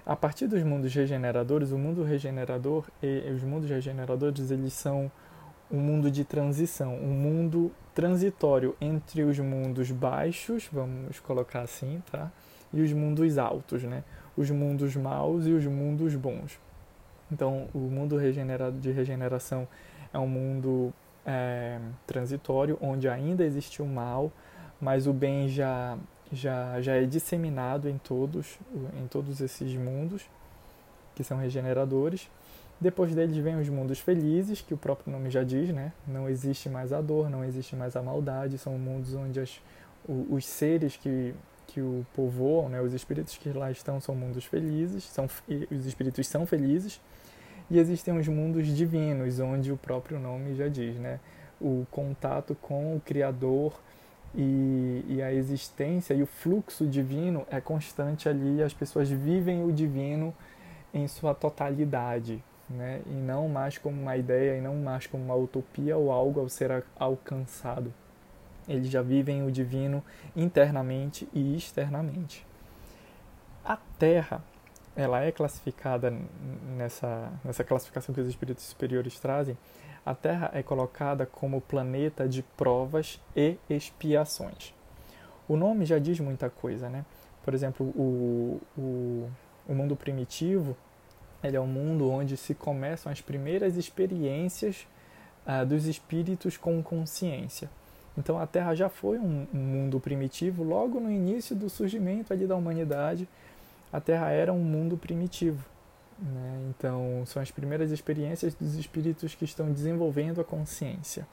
A 0.04 0.16
partir 0.16 0.46
dos 0.48 0.62
mundos 0.62 0.92
regeneradores, 0.92 1.70
o 1.70 1.78
mundo 1.78 2.02
regenerador 2.02 2.84
e 3.02 3.30
os 3.30 3.42
mundos 3.42 3.70
regeneradores, 3.70 4.50
eles 4.50 4.72
são 4.72 5.10
um 5.70 5.78
mundo 5.78 6.10
de 6.10 6.24
transição, 6.24 6.94
um 6.96 7.14
mundo 7.14 7.72
transitório 7.94 8.76
entre 8.80 9.22
os 9.22 9.38
mundos 9.38 9.90
baixos, 9.90 10.68
vamos 10.72 11.20
colocar 11.20 11.60
assim, 11.60 12.02
tá? 12.10 12.30
E 12.72 12.80
os 12.82 12.92
mundos 12.92 13.38
altos, 13.38 13.84
né? 13.84 14.02
Os 14.36 14.50
mundos 14.50 14.96
maus 14.96 15.46
e 15.46 15.50
os 15.50 15.64
mundos 15.66 16.14
bons. 16.16 16.58
Então, 17.30 17.68
o 17.72 17.78
mundo 17.78 18.18
de 18.80 18.90
regeneração 18.90 19.68
é 20.12 20.18
um 20.18 20.26
mundo 20.26 20.92
é, 21.26 21.78
transitório, 22.06 22.78
onde 22.80 23.08
ainda 23.08 23.44
existe 23.44 23.80
o 23.82 23.86
mal, 23.86 24.30
mas 24.80 25.06
o 25.06 25.12
bem 25.12 25.48
já 25.48 25.96
já, 26.32 26.80
já 26.80 26.94
é 26.94 27.04
disseminado 27.04 27.88
em 27.88 27.98
todos, 27.98 28.58
em 28.98 29.06
todos 29.06 29.40
esses 29.40 29.74
mundos 29.74 30.22
que 31.14 31.22
são 31.22 31.36
regeneradores. 31.38 32.28
Depois 32.80 33.14
deles 33.14 33.36
vem 33.36 33.60
os 33.60 33.68
mundos 33.68 34.00
felizes, 34.00 34.60
que 34.60 34.74
o 34.74 34.76
próprio 34.76 35.12
nome 35.12 35.30
já 35.30 35.44
diz, 35.44 35.68
né? 35.70 35.92
Não 36.08 36.28
existe 36.28 36.68
mais 36.68 36.92
a 36.92 37.00
dor, 37.00 37.30
não 37.30 37.44
existe 37.44 37.76
mais 37.76 37.94
a 37.94 38.02
maldade, 38.02 38.58
são 38.58 38.76
mundos 38.78 39.14
onde 39.14 39.38
as, 39.38 39.60
os 40.08 40.44
seres 40.44 40.96
que, 40.96 41.34
que 41.68 41.80
o 41.80 42.04
povoam, 42.14 42.68
né? 42.68 42.80
os 42.80 42.92
espíritos 42.92 43.36
que 43.36 43.50
lá 43.50 43.70
estão 43.70 44.00
são 44.00 44.14
mundos 44.14 44.44
felizes, 44.44 45.04
são, 45.04 45.28
os 45.70 45.86
espíritos 45.86 46.26
são 46.26 46.44
felizes. 46.46 47.00
E 47.72 47.78
existem 47.78 48.18
os 48.18 48.28
mundos 48.28 48.66
divinos, 48.66 49.40
onde 49.40 49.72
o 49.72 49.78
próprio 49.78 50.18
nome 50.18 50.54
já 50.54 50.68
diz, 50.68 50.94
né? 50.96 51.18
O 51.58 51.86
contato 51.90 52.54
com 52.60 52.94
o 52.94 53.00
Criador 53.00 53.72
e, 54.34 55.02
e 55.08 55.22
a 55.22 55.32
existência 55.32 56.12
e 56.12 56.22
o 56.22 56.26
fluxo 56.26 56.86
divino 56.86 57.46
é 57.50 57.62
constante 57.62 58.28
ali, 58.28 58.62
as 58.62 58.74
pessoas 58.74 59.08
vivem 59.08 59.64
o 59.64 59.72
divino 59.72 60.34
em 60.92 61.08
sua 61.08 61.34
totalidade, 61.34 62.44
né? 62.68 63.00
e 63.06 63.14
não 63.14 63.48
mais 63.48 63.78
como 63.78 63.98
uma 63.98 64.18
ideia, 64.18 64.58
e 64.58 64.60
não 64.60 64.76
mais 64.76 65.06
como 65.06 65.24
uma 65.24 65.34
utopia 65.34 65.96
ou 65.96 66.12
algo 66.12 66.44
a 66.44 66.48
ser 66.50 66.84
alcançado. 66.94 67.90
Eles 68.68 68.90
já 68.90 69.00
vivem 69.00 69.46
o 69.46 69.50
divino 69.50 70.04
internamente 70.36 71.26
e 71.32 71.56
externamente. 71.56 72.46
A 73.64 73.78
Terra, 73.98 74.44
ela 74.96 75.22
é 75.22 75.32
classificada 75.32 76.12
nessa, 76.76 77.32
nessa 77.44 77.64
classificação 77.64 78.14
que 78.14 78.20
os 78.20 78.28
espíritos 78.28 78.64
superiores 78.64 79.18
trazem, 79.18 79.56
a 80.04 80.14
Terra 80.14 80.50
é 80.52 80.62
colocada 80.62 81.24
como 81.24 81.60
planeta 81.60 82.28
de 82.28 82.42
provas 82.42 83.20
e 83.36 83.56
expiações. 83.70 84.74
O 85.48 85.56
nome 85.56 85.84
já 85.84 85.98
diz 85.98 86.18
muita 86.20 86.50
coisa, 86.50 86.88
né? 86.88 87.04
Por 87.44 87.54
exemplo, 87.54 87.86
o, 87.86 88.60
o, 88.76 89.30
o 89.68 89.74
mundo 89.74 89.96
primitivo 89.96 90.76
ele 91.42 91.56
é 91.56 91.60
um 91.60 91.66
mundo 91.66 92.08
onde 92.08 92.36
se 92.36 92.54
começam 92.54 93.10
as 93.10 93.20
primeiras 93.20 93.76
experiências 93.76 94.86
uh, 95.46 95.66
dos 95.66 95.86
espíritos 95.86 96.56
com 96.56 96.82
consciência. 96.82 97.68
Então 98.16 98.38
a 98.38 98.46
Terra 98.46 98.74
já 98.74 98.88
foi 98.88 99.18
um, 99.18 99.46
um, 99.52 99.58
mundo 99.58 99.98
primitivo 99.98 100.62
logo 100.62 101.00
no 101.00 101.10
início 101.10 101.56
do 101.56 101.68
surgimento 101.68 102.32
ali 102.32 102.46
da 102.46 102.54
humanidade. 102.54 103.28
A 103.92 104.00
Terra 104.00 104.30
era 104.30 104.52
um 104.52 104.60
mundo 104.60 104.96
primitivo. 104.96 105.64
Né? 106.18 106.70
Então 106.70 107.22
são 107.26 107.42
as 107.42 107.50
primeiras 107.50 107.90
experiências 107.90 108.54
dos 108.54 108.74
espíritos 108.74 109.34
que 109.34 109.44
estão 109.44 109.72
desenvolvendo 109.72 110.40
a 110.40 110.44
consciência. 110.44 111.26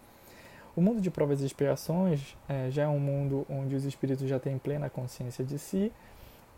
O 0.76 0.82
mundo 0.82 1.02
de 1.02 1.10
provas 1.10 1.42
e 1.42 1.46
expiações 1.46 2.36
é, 2.48 2.70
já 2.70 2.84
é 2.84 2.88
um 2.88 3.00
mundo 3.00 3.46
onde 3.50 3.76
os 3.76 3.86
espíritos 3.86 4.28
já 4.28 4.40
têm 4.40 4.58
plena 4.58 4.90
consciência 4.90 5.44
de 5.44 5.58
si 5.58 5.92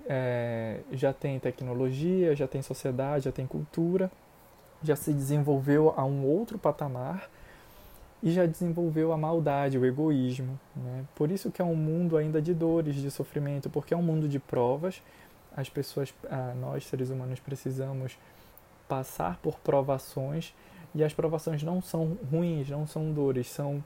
é, 0.07 0.79
já 0.91 1.13
tem 1.13 1.39
tecnologia, 1.39 2.35
já 2.35 2.47
tem 2.47 2.61
sociedade, 2.61 3.25
já 3.25 3.31
tem 3.31 3.45
cultura, 3.45 4.11
já 4.83 4.95
se 4.95 5.13
desenvolveu 5.13 5.93
a 5.95 6.03
um 6.03 6.25
outro 6.25 6.57
patamar 6.57 7.29
e 8.23 8.31
já 8.31 8.45
desenvolveu 8.45 9.11
a 9.11 9.17
maldade, 9.17 9.77
o 9.77 9.85
egoísmo. 9.85 10.59
Né? 10.75 11.05
Por 11.15 11.31
isso 11.31 11.51
que 11.51 11.61
é 11.61 11.65
um 11.65 11.75
mundo 11.75 12.17
ainda 12.17 12.41
de 12.41 12.53
dores, 12.53 12.95
de 12.95 13.09
sofrimento, 13.09 13.69
porque 13.69 13.93
é 13.93 13.97
um 13.97 14.03
mundo 14.03 14.27
de 14.27 14.39
provas. 14.39 15.01
As 15.55 15.69
pessoas, 15.69 16.13
nós 16.59 16.85
seres 16.85 17.09
humanos, 17.09 17.39
precisamos 17.39 18.17
passar 18.87 19.37
por 19.37 19.59
provações 19.59 20.53
e 20.93 21.03
as 21.03 21.13
provações 21.13 21.63
não 21.63 21.81
são 21.81 22.17
ruins, 22.29 22.69
não 22.69 22.85
são 22.85 23.11
dores, 23.11 23.49
são, 23.49 23.83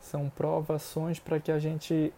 são 0.00 0.30
provações 0.30 1.18
para 1.18 1.38
que 1.38 1.52
a 1.52 1.58
gente 1.58 2.12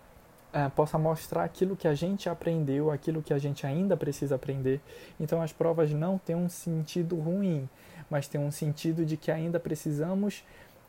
é, 0.52 0.68
possa 0.68 0.96
mostrar 0.98 1.44
aquilo 1.44 1.76
que 1.76 1.88
a 1.88 1.94
gente 1.94 2.28
aprendeu, 2.28 2.90
aquilo 2.90 3.22
que 3.22 3.34
a 3.34 3.38
gente 3.38 3.66
ainda 3.66 3.96
precisa 3.96 4.36
aprender. 4.36 4.80
Então 5.18 5.42
as 5.42 5.52
provas 5.52 5.90
não 5.92 6.18
têm 6.18 6.36
um 6.36 6.48
sentido 6.48 7.16
ruim, 7.16 7.68
mas 8.08 8.28
têm 8.28 8.40
um 8.40 8.50
sentido 8.50 9.04
de 9.04 9.16
que 9.16 9.30
ainda 9.30 9.58
precisamos 9.58 10.44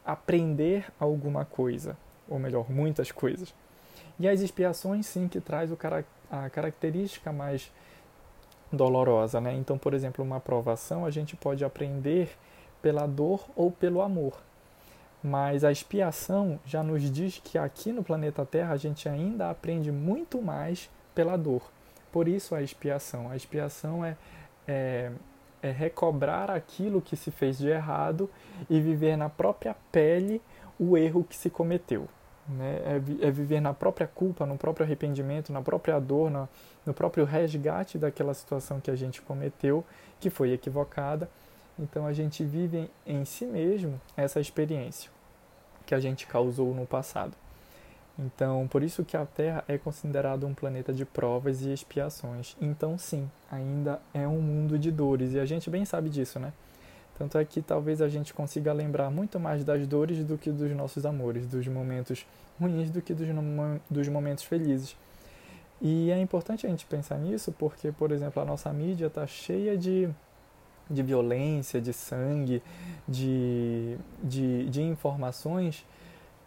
aprender 0.05 0.85
alguma 0.99 1.45
coisa, 1.45 1.97
ou 2.27 2.39
melhor, 2.39 2.69
muitas 2.71 3.11
coisas. 3.11 3.53
E 4.19 4.27
as 4.27 4.41
expiações 4.41 5.05
sim 5.07 5.27
que 5.27 5.41
traz 5.41 5.71
o 5.71 5.75
cara, 5.75 6.05
a 6.29 6.49
característica 6.49 7.31
mais 7.31 7.71
dolorosa, 8.71 9.41
né? 9.41 9.53
Então, 9.53 9.77
por 9.77 9.93
exemplo, 9.93 10.23
uma 10.23 10.39
provação 10.39 11.05
a 11.05 11.09
gente 11.09 11.35
pode 11.35 11.63
aprender 11.65 12.29
pela 12.81 13.07
dor 13.07 13.45
ou 13.55 13.71
pelo 13.71 14.01
amor. 14.01 14.33
Mas 15.21 15.63
a 15.63 15.71
expiação 15.71 16.59
já 16.65 16.81
nos 16.81 17.11
diz 17.11 17.41
que 17.43 17.57
aqui 17.57 17.91
no 17.91 18.03
planeta 18.03 18.45
Terra 18.45 18.73
a 18.73 18.77
gente 18.77 19.09
ainda 19.09 19.49
aprende 19.49 19.91
muito 19.91 20.41
mais 20.41 20.89
pela 21.13 21.35
dor. 21.35 21.61
Por 22.11 22.27
isso 22.27 22.55
a 22.55 22.61
expiação. 22.61 23.29
A 23.29 23.35
expiação 23.35 24.05
é, 24.05 24.15
é, 24.67 25.11
é 25.61 25.71
recobrar 25.71 26.49
aquilo 26.49 27.01
que 27.01 27.17
se 27.17 27.31
fez 27.31 27.57
de 27.57 27.67
errado 27.67 28.29
e 28.69 28.79
viver 28.79 29.17
na 29.17 29.29
própria 29.29 29.75
pele 29.91 30.41
o 30.79 30.97
erro 30.97 31.23
que 31.23 31.35
se 31.35 31.49
cometeu. 31.49 32.07
Né? 32.49 32.81
É, 32.83 33.27
é, 33.27 33.31
viver 33.31 33.61
na 33.61 33.73
própria 33.73 34.07
culpa, 34.07 34.45
no 34.45 34.57
próprio 34.57 34.85
arrependimento, 34.85 35.53
na 35.53 35.61
própria 35.61 35.99
dor, 35.99 36.31
no, 36.31 36.49
no 36.85 36.93
próprio 36.93 37.25
resgate 37.25 37.97
daquela 37.97 38.33
situação 38.33 38.79
que 38.79 38.89
a 38.89 38.95
gente 38.95 39.21
cometeu, 39.21 39.85
que 40.19 40.29
foi 40.29 40.51
equivocada 40.51 41.29
então 41.79 42.05
a 42.05 42.13
gente 42.13 42.43
vive 42.43 42.89
em 43.07 43.23
si 43.23 43.45
mesmo 43.45 43.99
essa 44.17 44.39
experiência 44.39 45.09
que 45.85 45.95
a 45.95 45.99
gente 45.99 46.27
causou 46.27 46.75
no 46.75 46.85
passado. 46.85 47.33
Então, 48.17 48.67
por 48.67 48.83
isso 48.83 49.05
que 49.05 49.15
a 49.15 49.25
Terra 49.25 49.63
é 49.65 49.77
considerada 49.77 50.45
um 50.45 50.53
planeta 50.53 50.91
de 50.91 51.05
provas 51.05 51.61
e 51.61 51.71
expiações. 51.71 52.55
Então, 52.59 52.97
sim, 52.97 53.31
ainda 53.49 54.01
é 54.13 54.27
um 54.27 54.41
mundo 54.41 54.77
de 54.77 54.91
dores 54.91 55.31
e 55.33 55.39
a 55.39 55.45
gente 55.45 55.69
bem 55.69 55.85
sabe 55.85 56.09
disso, 56.09 56.37
né? 56.37 56.51
Tanto 57.19 57.37
é 57.37 57.45
que 57.45 57.61
talvez 57.61 58.01
a 58.01 58.09
gente 58.09 58.33
consiga 58.33 58.73
lembrar 58.73 59.11
muito 59.11 59.39
mais 59.39 59.63
das 59.63 59.85
dores 59.85 60.23
do 60.23 60.37
que 60.37 60.49
dos 60.49 60.71
nossos 60.71 61.05
amores, 61.05 61.45
dos 61.45 61.67
momentos 61.67 62.25
ruins 62.59 62.89
do 62.89 63.01
que 63.01 63.13
dos, 63.13 63.27
dos 63.89 64.07
momentos 64.07 64.43
felizes. 64.43 64.95
E 65.81 66.09
é 66.09 66.19
importante 66.19 66.65
a 66.65 66.69
gente 66.69 66.85
pensar 66.85 67.19
nisso 67.19 67.53
porque, 67.59 67.91
por 67.91 68.11
exemplo, 68.11 68.41
a 68.41 68.45
nossa 68.45 68.73
mídia 68.73 69.07
está 69.07 69.27
cheia 69.27 69.77
de 69.77 70.09
de 70.89 71.03
violência, 71.03 71.79
de 71.79 71.93
sangue, 71.93 72.63
de, 73.07 73.95
de, 74.23 74.69
de 74.69 74.81
informações 74.81 75.85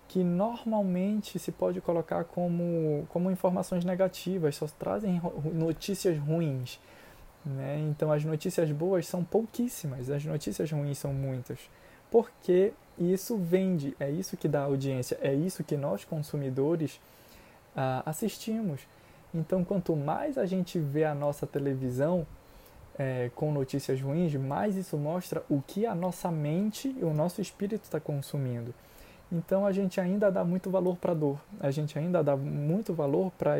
que 0.08 0.22
normalmente 0.22 1.38
se 1.38 1.52
pode 1.52 1.80
colocar 1.80 2.24
como, 2.24 3.06
como 3.08 3.30
informações 3.30 3.84
negativas, 3.84 4.56
só 4.56 4.66
trazem 4.78 5.22
notícias 5.54 6.18
ruins. 6.18 6.78
Né? 7.44 7.84
Então 7.90 8.12
as 8.12 8.24
notícias 8.24 8.70
boas 8.70 9.06
são 9.06 9.24
pouquíssimas, 9.24 10.10
as 10.10 10.24
notícias 10.24 10.70
ruins 10.70 10.98
são 10.98 11.12
muitas. 11.12 11.58
Porque 12.10 12.72
isso 12.98 13.36
vende, 13.36 13.96
é 13.98 14.10
isso 14.10 14.36
que 14.36 14.46
dá 14.46 14.62
audiência, 14.62 15.18
é 15.20 15.34
isso 15.34 15.64
que 15.64 15.76
nós 15.76 16.04
consumidores 16.04 17.00
ah, 17.74 18.02
assistimos. 18.06 18.80
Então 19.34 19.64
quanto 19.64 19.96
mais 19.96 20.36
a 20.36 20.46
gente 20.46 20.78
vê 20.78 21.04
a 21.04 21.14
nossa 21.14 21.46
televisão, 21.46 22.26
é, 22.98 23.30
com 23.34 23.52
notícias 23.52 24.00
ruins, 24.00 24.34
mais 24.34 24.76
isso 24.76 24.96
mostra 24.96 25.42
o 25.48 25.62
que 25.62 25.86
a 25.86 25.94
nossa 25.94 26.30
mente 26.30 26.94
e 26.98 27.04
o 27.04 27.12
nosso 27.12 27.40
espírito 27.40 27.84
está 27.84 27.98
consumindo. 27.98 28.74
Então 29.30 29.64
a 29.64 29.72
gente 29.72 30.00
ainda 30.00 30.30
dá 30.30 30.44
muito 30.44 30.70
valor 30.70 30.96
para 30.96 31.12
a 31.12 31.14
dor, 31.14 31.40
a 31.58 31.70
gente 31.70 31.98
ainda 31.98 32.22
dá 32.22 32.36
muito 32.36 32.92
valor 32.92 33.32
para 33.38 33.56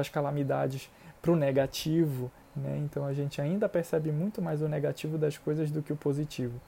as 0.00 0.08
calamidades, 0.08 0.90
para 1.20 1.30
o 1.30 1.36
negativo. 1.36 2.30
Né? 2.56 2.78
Então 2.84 3.04
a 3.04 3.12
gente 3.12 3.40
ainda 3.40 3.68
percebe 3.68 4.12
muito 4.12 4.40
mais 4.40 4.62
o 4.62 4.68
negativo 4.68 5.18
das 5.18 5.36
coisas 5.38 5.70
do 5.70 5.82
que 5.82 5.92
o 5.92 5.96
positivo. 5.96 6.60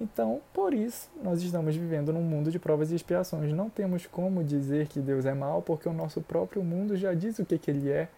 Então, 0.00 0.40
por 0.52 0.74
isso, 0.74 1.08
nós 1.22 1.40
estamos 1.40 1.76
vivendo 1.76 2.12
num 2.12 2.22
mundo 2.22 2.50
de 2.50 2.58
provas 2.58 2.90
e 2.90 2.96
expiações. 2.96 3.52
Não 3.52 3.70
temos 3.70 4.06
como 4.06 4.42
dizer 4.42 4.88
que 4.88 4.98
Deus 5.00 5.24
é 5.24 5.32
mal, 5.32 5.62
porque 5.62 5.88
o 5.88 5.92
nosso 5.92 6.20
próprio 6.20 6.64
mundo 6.64 6.96
já 6.96 7.14
diz 7.14 7.38
o 7.38 7.44
que, 7.44 7.56
que 7.56 7.70
ele 7.70 7.90
é 7.90 8.08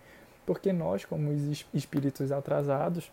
porque 0.46 0.72
nós, 0.72 1.04
como 1.04 1.30
espíritos 1.74 2.30
atrasados, 2.30 3.10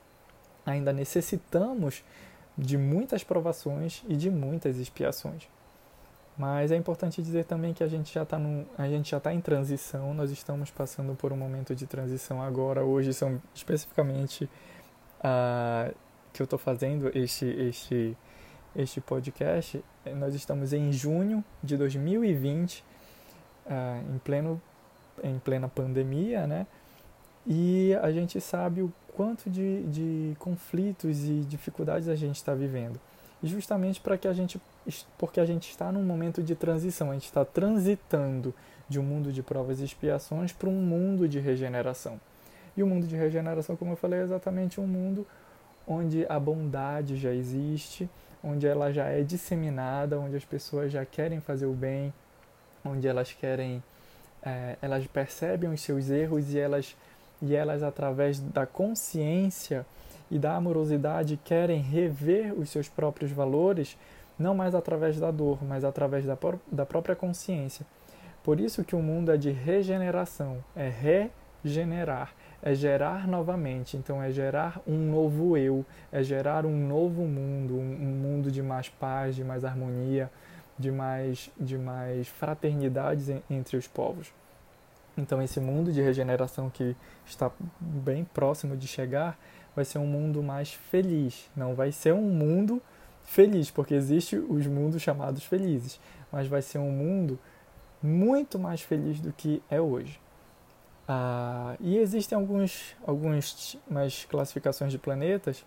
ainda 0.63 0.93
necessitamos 0.93 2.03
de 2.55 2.77
muitas 2.77 3.23
provações 3.23 4.03
e 4.07 4.15
de 4.15 4.29
muitas 4.29 4.77
expiações. 4.77 5.49
Mas 6.37 6.71
é 6.71 6.75
importante 6.75 7.21
dizer 7.21 7.45
também 7.45 7.73
que 7.73 7.83
a 7.83 7.87
gente 7.87 8.13
já 8.13 8.23
está 8.23 8.39
a 8.77 8.87
gente 8.87 9.11
já 9.11 9.17
está 9.17 9.33
em 9.33 9.39
transição, 9.39 10.13
nós 10.13 10.31
estamos 10.31 10.71
passando 10.71 11.15
por 11.15 11.31
um 11.31 11.37
momento 11.37 11.75
de 11.75 11.85
transição 11.85 12.41
agora. 12.41 12.83
Hoje 12.83 13.13
são 13.13 13.39
especificamente 13.53 14.49
uh, 15.19 15.93
que 16.31 16.41
eu 16.41 16.45
estou 16.45 16.57
fazendo 16.57 17.15
este 17.15 17.45
este 17.45 18.17
este 18.75 18.99
podcast. 18.99 19.83
Nós 20.15 20.33
estamos 20.33 20.73
em 20.73 20.91
junho 20.91 21.43
de 21.61 21.77
2020, 21.77 22.79
uh, 22.79 22.83
ah, 23.69 24.01
em 24.11 24.17
pleno 24.17 24.59
em 25.23 25.37
plena 25.37 25.67
pandemia, 25.67 26.47
né? 26.47 26.65
E 27.45 27.93
a 28.01 28.11
gente 28.11 28.41
sabe 28.41 28.81
o 28.81 28.91
quanto 29.15 29.49
de, 29.49 29.83
de 29.83 30.35
conflitos 30.39 31.23
e 31.25 31.41
dificuldades 31.41 32.07
a 32.07 32.15
gente 32.15 32.37
está 32.37 32.55
vivendo. 32.55 32.99
Justamente 33.43 33.99
para 33.99 34.17
que 34.17 34.27
a 34.27 34.31
gente, 34.33 34.59
porque 35.17 35.39
a 35.39 35.45
gente 35.45 35.69
está 35.69 35.91
num 35.91 36.03
momento 36.03 36.41
de 36.41 36.55
transição, 36.55 37.11
a 37.11 37.13
gente 37.13 37.25
está 37.25 37.43
transitando 37.43 38.55
de 38.87 38.99
um 38.99 39.03
mundo 39.03 39.33
de 39.33 39.43
provas 39.43 39.81
e 39.81 39.83
expiações 39.83 40.53
para 40.53 40.69
um 40.69 40.81
mundo 40.81 41.27
de 41.27 41.39
regeneração. 41.39 42.19
E 42.75 42.81
o 42.81 42.87
mundo 42.87 43.05
de 43.05 43.15
regeneração, 43.15 43.75
como 43.75 43.91
eu 43.91 43.95
falei, 43.97 44.19
é 44.19 44.23
exatamente 44.23 44.79
um 44.79 44.87
mundo 44.87 45.27
onde 45.85 46.25
a 46.29 46.39
bondade 46.39 47.17
já 47.17 47.33
existe, 47.33 48.09
onde 48.43 48.65
ela 48.65 48.91
já 48.91 49.07
é 49.07 49.21
disseminada, 49.21 50.19
onde 50.19 50.35
as 50.35 50.45
pessoas 50.45 50.91
já 50.91 51.05
querem 51.05 51.39
fazer 51.39 51.65
o 51.65 51.73
bem, 51.73 52.13
onde 52.83 53.07
elas 53.07 53.33
querem, 53.33 53.83
é, 54.41 54.77
elas 54.81 55.05
percebem 55.07 55.69
os 55.69 55.81
seus 55.81 56.09
erros 56.09 56.53
e 56.53 56.59
elas, 56.59 56.95
e 57.41 57.55
elas 57.55 57.83
através 57.83 58.39
da 58.39 58.65
consciência 58.65 59.85
e 60.33 60.39
da 60.39 60.55
amorosidade 60.55 61.39
querem 61.45 61.79
rever 61.79 62.59
os 62.59 62.71
seus 62.71 62.89
próprios 62.89 63.29
valores, 63.29 63.95
não 64.37 64.55
mais 64.55 64.73
através 64.73 65.19
da 65.19 65.29
dor, 65.29 65.63
mas 65.63 65.83
através 65.83 66.25
da, 66.25 66.35
da 66.71 66.87
própria 66.87 67.15
consciência. 67.15 67.85
Por 68.43 68.59
isso 68.59 68.83
que 68.83 68.95
o 68.95 68.99
mundo 68.99 69.31
é 69.31 69.37
de 69.37 69.51
regeneração, 69.51 70.57
é 70.75 70.89
regenerar, 70.89 72.33
é 72.63 72.73
gerar 72.73 73.27
novamente. 73.27 73.95
Então 73.95 74.23
é 74.23 74.31
gerar 74.31 74.81
um 74.87 74.97
novo 74.97 75.55
eu, 75.55 75.85
é 76.11 76.23
gerar 76.23 76.65
um 76.65 76.87
novo 76.87 77.21
mundo, 77.21 77.77
um 77.77 77.83
mundo 77.83 78.51
de 78.51 78.63
mais 78.63 78.89
paz, 78.89 79.35
de 79.35 79.43
mais 79.43 79.63
harmonia, 79.63 80.31
de 80.79 80.91
mais, 80.91 81.51
de 81.59 81.77
mais 81.77 82.27
fraternidades 82.27 83.29
entre 83.51 83.77
os 83.77 83.87
povos. 83.87 84.33
Então 85.15 85.39
esse 85.43 85.59
mundo 85.59 85.91
de 85.91 86.01
regeneração 86.01 86.71
que 86.71 86.95
está 87.23 87.51
bem 87.79 88.23
próximo 88.23 88.75
de 88.75 88.87
chegar 88.87 89.37
vai 89.75 89.85
ser 89.85 89.97
um 89.99 90.05
mundo 90.05 90.41
mais 90.43 90.73
feliz. 90.73 91.49
Não 91.55 91.75
vai 91.75 91.91
ser 91.91 92.13
um 92.13 92.21
mundo 92.21 92.81
feliz, 93.23 93.71
porque 93.71 93.93
existe 93.93 94.35
os 94.37 94.67
mundos 94.67 95.01
chamados 95.01 95.43
felizes, 95.43 95.99
mas 96.31 96.47
vai 96.47 96.61
ser 96.61 96.77
um 96.77 96.91
mundo 96.91 97.39
muito 98.01 98.59
mais 98.59 98.81
feliz 98.81 99.19
do 99.19 99.31
que 99.31 99.61
é 99.69 99.79
hoje. 99.79 100.19
Ah, 101.07 101.75
e 101.79 101.97
existem 101.97 102.37
alguns, 102.37 102.95
algumas 103.05 103.77
mais 103.89 104.25
classificações 104.25 104.91
de 104.91 104.97
planetas, 104.97 105.65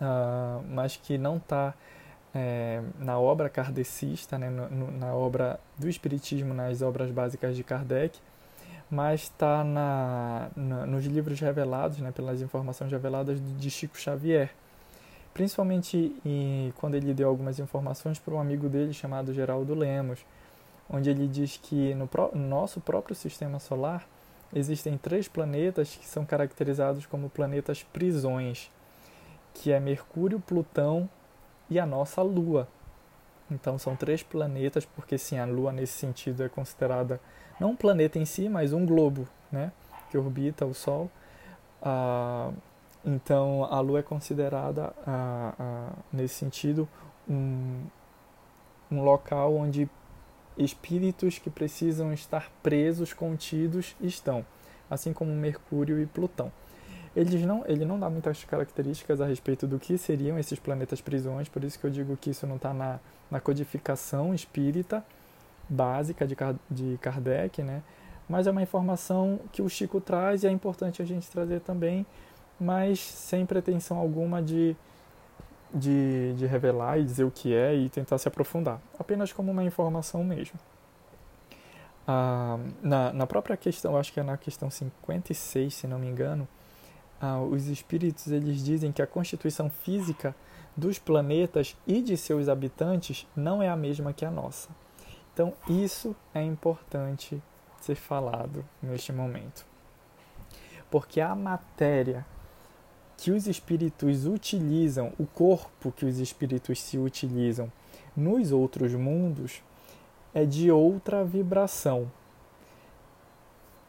ah, 0.00 0.60
mas 0.68 0.96
que 0.96 1.18
não 1.18 1.36
está 1.36 1.74
é, 2.34 2.82
na 2.98 3.18
obra 3.18 3.48
kardecista, 3.48 4.38
né, 4.38 4.50
no, 4.50 4.90
na 4.90 5.14
obra 5.14 5.58
do 5.78 5.88
Espiritismo, 5.88 6.52
nas 6.52 6.82
obras 6.82 7.10
básicas 7.10 7.56
de 7.56 7.64
Kardec, 7.64 8.18
mas 8.90 9.22
está 9.22 9.64
na, 9.64 10.48
na, 10.54 10.86
nos 10.86 11.04
livros 11.04 11.40
revelados, 11.40 11.98
né, 11.98 12.12
pelas 12.12 12.40
informações 12.40 12.90
reveladas 12.90 13.40
de 13.58 13.70
Chico 13.70 13.98
Xavier. 13.98 14.50
Principalmente 15.34 16.16
em, 16.24 16.72
quando 16.76 16.94
ele 16.94 17.12
deu 17.12 17.28
algumas 17.28 17.58
informações 17.58 18.18
para 18.18 18.34
um 18.34 18.40
amigo 18.40 18.68
dele 18.68 18.92
chamado 18.92 19.34
Geraldo 19.34 19.74
Lemos, 19.74 20.24
onde 20.88 21.10
ele 21.10 21.26
diz 21.26 21.58
que 21.62 21.94
no, 21.94 22.06
pro, 22.06 22.30
no 22.34 22.48
nosso 22.48 22.80
próprio 22.80 23.14
sistema 23.14 23.58
solar 23.58 24.06
existem 24.54 24.96
três 24.96 25.28
planetas 25.28 25.94
que 25.96 26.06
são 26.06 26.24
caracterizados 26.24 27.04
como 27.04 27.28
planetas 27.28 27.82
prisões, 27.82 28.70
que 29.52 29.72
é 29.72 29.80
Mercúrio, 29.80 30.40
Plutão 30.40 31.08
e 31.68 31.78
a 31.78 31.84
nossa 31.84 32.22
Lua. 32.22 32.68
Então 33.50 33.78
são 33.78 33.94
três 33.94 34.22
planetas, 34.22 34.84
porque 34.84 35.18
sim, 35.18 35.38
a 35.38 35.44
Lua 35.44 35.72
nesse 35.72 35.94
sentido 35.94 36.42
é 36.44 36.48
considerada 36.48 37.20
não 37.58 37.70
um 37.70 37.76
planeta 37.76 38.18
em 38.18 38.24
si, 38.24 38.48
mas 38.48 38.72
um 38.72 38.84
globo, 38.84 39.26
né, 39.50 39.72
que 40.10 40.18
orbita 40.18 40.64
o 40.66 40.74
Sol. 40.74 41.10
Ah, 41.82 42.50
então 43.04 43.64
a 43.70 43.80
Lua 43.80 44.00
é 44.00 44.02
considerada 44.02 44.92
ah, 45.06 45.90
nesse 46.12 46.34
sentido 46.34 46.88
um, 47.28 47.82
um 48.90 49.02
local 49.02 49.54
onde 49.54 49.88
espíritos 50.58 51.38
que 51.38 51.50
precisam 51.50 52.12
estar 52.12 52.50
presos, 52.62 53.12
contidos, 53.12 53.94
estão, 54.00 54.44
assim 54.90 55.12
como 55.12 55.30
Mercúrio 55.32 56.00
e 56.00 56.06
Plutão. 56.06 56.50
Eles 57.14 57.40
não, 57.42 57.64
ele 57.66 57.84
não 57.84 57.98
dá 57.98 58.10
muitas 58.10 58.44
características 58.44 59.20
a 59.20 59.26
respeito 59.26 59.66
do 59.66 59.78
que 59.78 59.96
seriam 59.96 60.38
esses 60.38 60.58
planetas 60.58 61.00
prisões, 61.00 61.48
por 61.48 61.64
isso 61.64 61.78
que 61.78 61.86
eu 61.86 61.90
digo 61.90 62.16
que 62.16 62.30
isso 62.30 62.46
não 62.46 62.56
está 62.56 62.74
na, 62.74 62.98
na 63.30 63.40
codificação 63.40 64.34
espírita 64.34 65.02
básica 65.68 66.26
de, 66.26 66.36
de 66.70 66.98
Kardec, 66.98 67.62
né? 67.62 67.82
mas 68.28 68.46
é 68.46 68.50
uma 68.50 68.62
informação 68.62 69.40
que 69.52 69.62
o 69.62 69.68
Chico 69.68 70.00
traz 70.00 70.42
e 70.42 70.46
é 70.46 70.50
importante 70.50 71.02
a 71.02 71.04
gente 71.04 71.30
trazer 71.30 71.60
também, 71.60 72.04
mas 72.58 73.00
sem 73.00 73.44
pretensão 73.44 73.98
alguma 73.98 74.42
de 74.42 74.76
de, 75.72 76.32
de 76.34 76.46
revelar 76.46 76.98
e 76.98 77.04
dizer 77.04 77.24
o 77.24 77.30
que 77.30 77.54
é 77.54 77.74
e 77.74 77.88
tentar 77.88 78.18
se 78.18 78.28
aprofundar, 78.28 78.80
apenas 78.98 79.32
como 79.32 79.50
uma 79.50 79.64
informação 79.64 80.24
mesmo. 80.24 80.58
Ah, 82.06 82.58
na, 82.82 83.12
na 83.12 83.26
própria 83.26 83.56
questão, 83.56 83.96
acho 83.96 84.12
que 84.12 84.20
é 84.20 84.22
na 84.22 84.36
questão 84.36 84.70
56, 84.70 85.74
se 85.74 85.86
não 85.86 85.98
me 85.98 86.06
engano, 86.06 86.46
ah, 87.20 87.40
os 87.40 87.66
espíritos 87.66 88.28
eles 88.28 88.64
dizem 88.64 88.92
que 88.92 89.02
a 89.02 89.06
constituição 89.06 89.68
física 89.68 90.34
dos 90.76 90.98
planetas 90.98 91.76
e 91.86 92.00
de 92.00 92.16
seus 92.16 92.48
habitantes 92.48 93.26
não 93.34 93.62
é 93.62 93.68
a 93.68 93.76
mesma 93.76 94.12
que 94.12 94.24
a 94.24 94.30
nossa. 94.30 94.68
Então, 95.36 95.52
isso 95.68 96.16
é 96.32 96.42
importante 96.42 97.42
ser 97.78 97.94
falado 97.94 98.64
neste 98.82 99.12
momento. 99.12 99.66
Porque 100.90 101.20
a 101.20 101.34
matéria 101.34 102.24
que 103.18 103.30
os 103.30 103.46
espíritos 103.46 104.24
utilizam, 104.24 105.12
o 105.18 105.26
corpo 105.26 105.92
que 105.92 106.06
os 106.06 106.20
espíritos 106.20 106.80
se 106.80 106.96
utilizam 106.96 107.70
nos 108.16 108.50
outros 108.50 108.94
mundos 108.94 109.62
é 110.32 110.46
de 110.46 110.70
outra 110.70 111.22
vibração. 111.22 112.10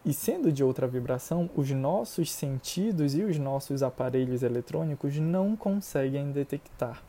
E 0.04 0.14
sendo 0.14 0.52
de 0.52 0.66
outra 0.66 0.86
vibração, 0.86 1.50
os 1.56 1.72
nossos 1.72 2.30
sentidos 2.30 3.16
e 3.16 3.24
os 3.24 3.40
nossos 3.40 3.82
aparelhos 3.82 4.44
eletrônicos 4.44 5.18
não 5.18 5.56
conseguem 5.56 6.30
detectar. 6.30 7.02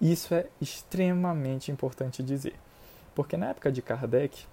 Isso 0.00 0.32
é 0.32 0.46
extremamente 0.58 1.70
importante 1.70 2.22
dizer. 2.22 2.63
Porque 3.14 3.36
na 3.36 3.50
época 3.50 3.70
de 3.70 3.82
Kardec, 3.82 4.46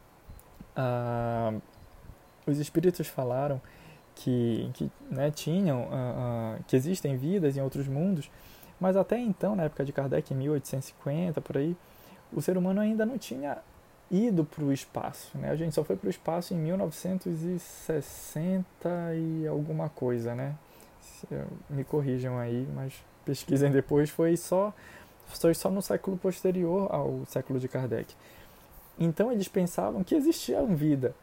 os 2.46 2.60
espíritos 2.60 3.08
falaram 3.08 3.62
que, 4.16 4.70
que 4.74 4.92
né, 5.10 5.32
tinham, 5.32 5.88
que 6.68 6.76
existem 6.76 7.16
vidas 7.18 7.58
em 7.58 7.62
outros 7.62 7.88
mundos, 7.88 8.30
mas 8.80 8.98
até 8.98 9.20
então, 9.20 9.56
na 9.56 9.64
época 9.64 9.86
de 9.86 9.92
Kardec, 9.92 10.34
em 10.34 10.38
1850, 10.38 11.42
por 11.42 11.58
aí, 11.58 11.76
o 12.34 12.42
ser 12.42 12.58
humano 12.58 12.82
ainda 12.82 13.06
não 13.06 13.18
tinha 13.18 13.58
ido 14.10 14.44
para 14.44 14.64
o 14.64 14.74
espaço. 14.74 15.38
Né? 15.38 15.50
A 15.50 15.56
gente 15.56 15.74
só 15.74 15.84
foi 15.84 15.96
para 15.96 16.08
o 16.08 16.10
espaço 16.10 16.54
em 16.54 16.58
1960 16.58 18.90
e 19.16 19.48
alguma 19.48 19.90
coisa, 19.90 20.36
né? 20.36 20.56
Me 21.70 21.84
corrijam 21.84 22.38
aí, 22.38 22.68
mas 22.76 22.94
pesquisem 23.24 23.72
depois. 23.72 24.10
Foi 24.10 24.36
só, 24.36 24.74
foi 25.26 25.54
só 25.54 25.70
no 25.70 25.82
século 25.82 26.18
posterior 26.18 26.90
ao 26.92 27.26
século 27.28 27.60
de 27.60 27.68
Kardec. 27.68 28.16
Então 29.02 29.32
eles 29.32 29.48
pensavam 29.48 30.04
que 30.04 30.16
existia 30.16 30.64
vida 30.64 31.14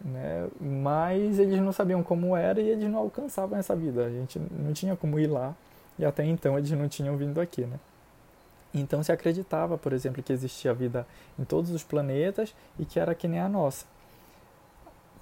né? 0.00 0.48
Mas 0.60 1.38
eles 1.38 1.60
não 1.60 1.72
sabiam 1.72 2.02
como 2.02 2.36
era 2.36 2.60
e 2.60 2.68
eles 2.68 2.88
não 2.90 2.98
alcançavam 2.98 3.58
essa 3.58 3.74
vida. 3.74 4.06
A 4.06 4.10
gente 4.10 4.38
não 4.38 4.72
tinha 4.72 4.96
como 4.96 5.18
ir 5.18 5.26
lá 5.26 5.54
e 5.98 6.04
até 6.04 6.24
então 6.24 6.58
eles 6.58 6.70
não 6.70 6.88
tinham 6.88 7.16
vindo 7.16 7.40
aqui, 7.40 7.62
né? 7.62 7.78
Então 8.74 9.02
se 9.02 9.10
acreditava, 9.10 9.78
por 9.78 9.92
exemplo, 9.92 10.22
que 10.22 10.32
existia 10.32 10.74
vida 10.74 11.06
em 11.38 11.44
todos 11.44 11.70
os 11.70 11.82
planetas 11.82 12.54
e 12.78 12.84
que 12.84 13.00
era 13.00 13.14
que 13.14 13.26
nem 13.26 13.40
a 13.40 13.48
nossa. 13.48 13.86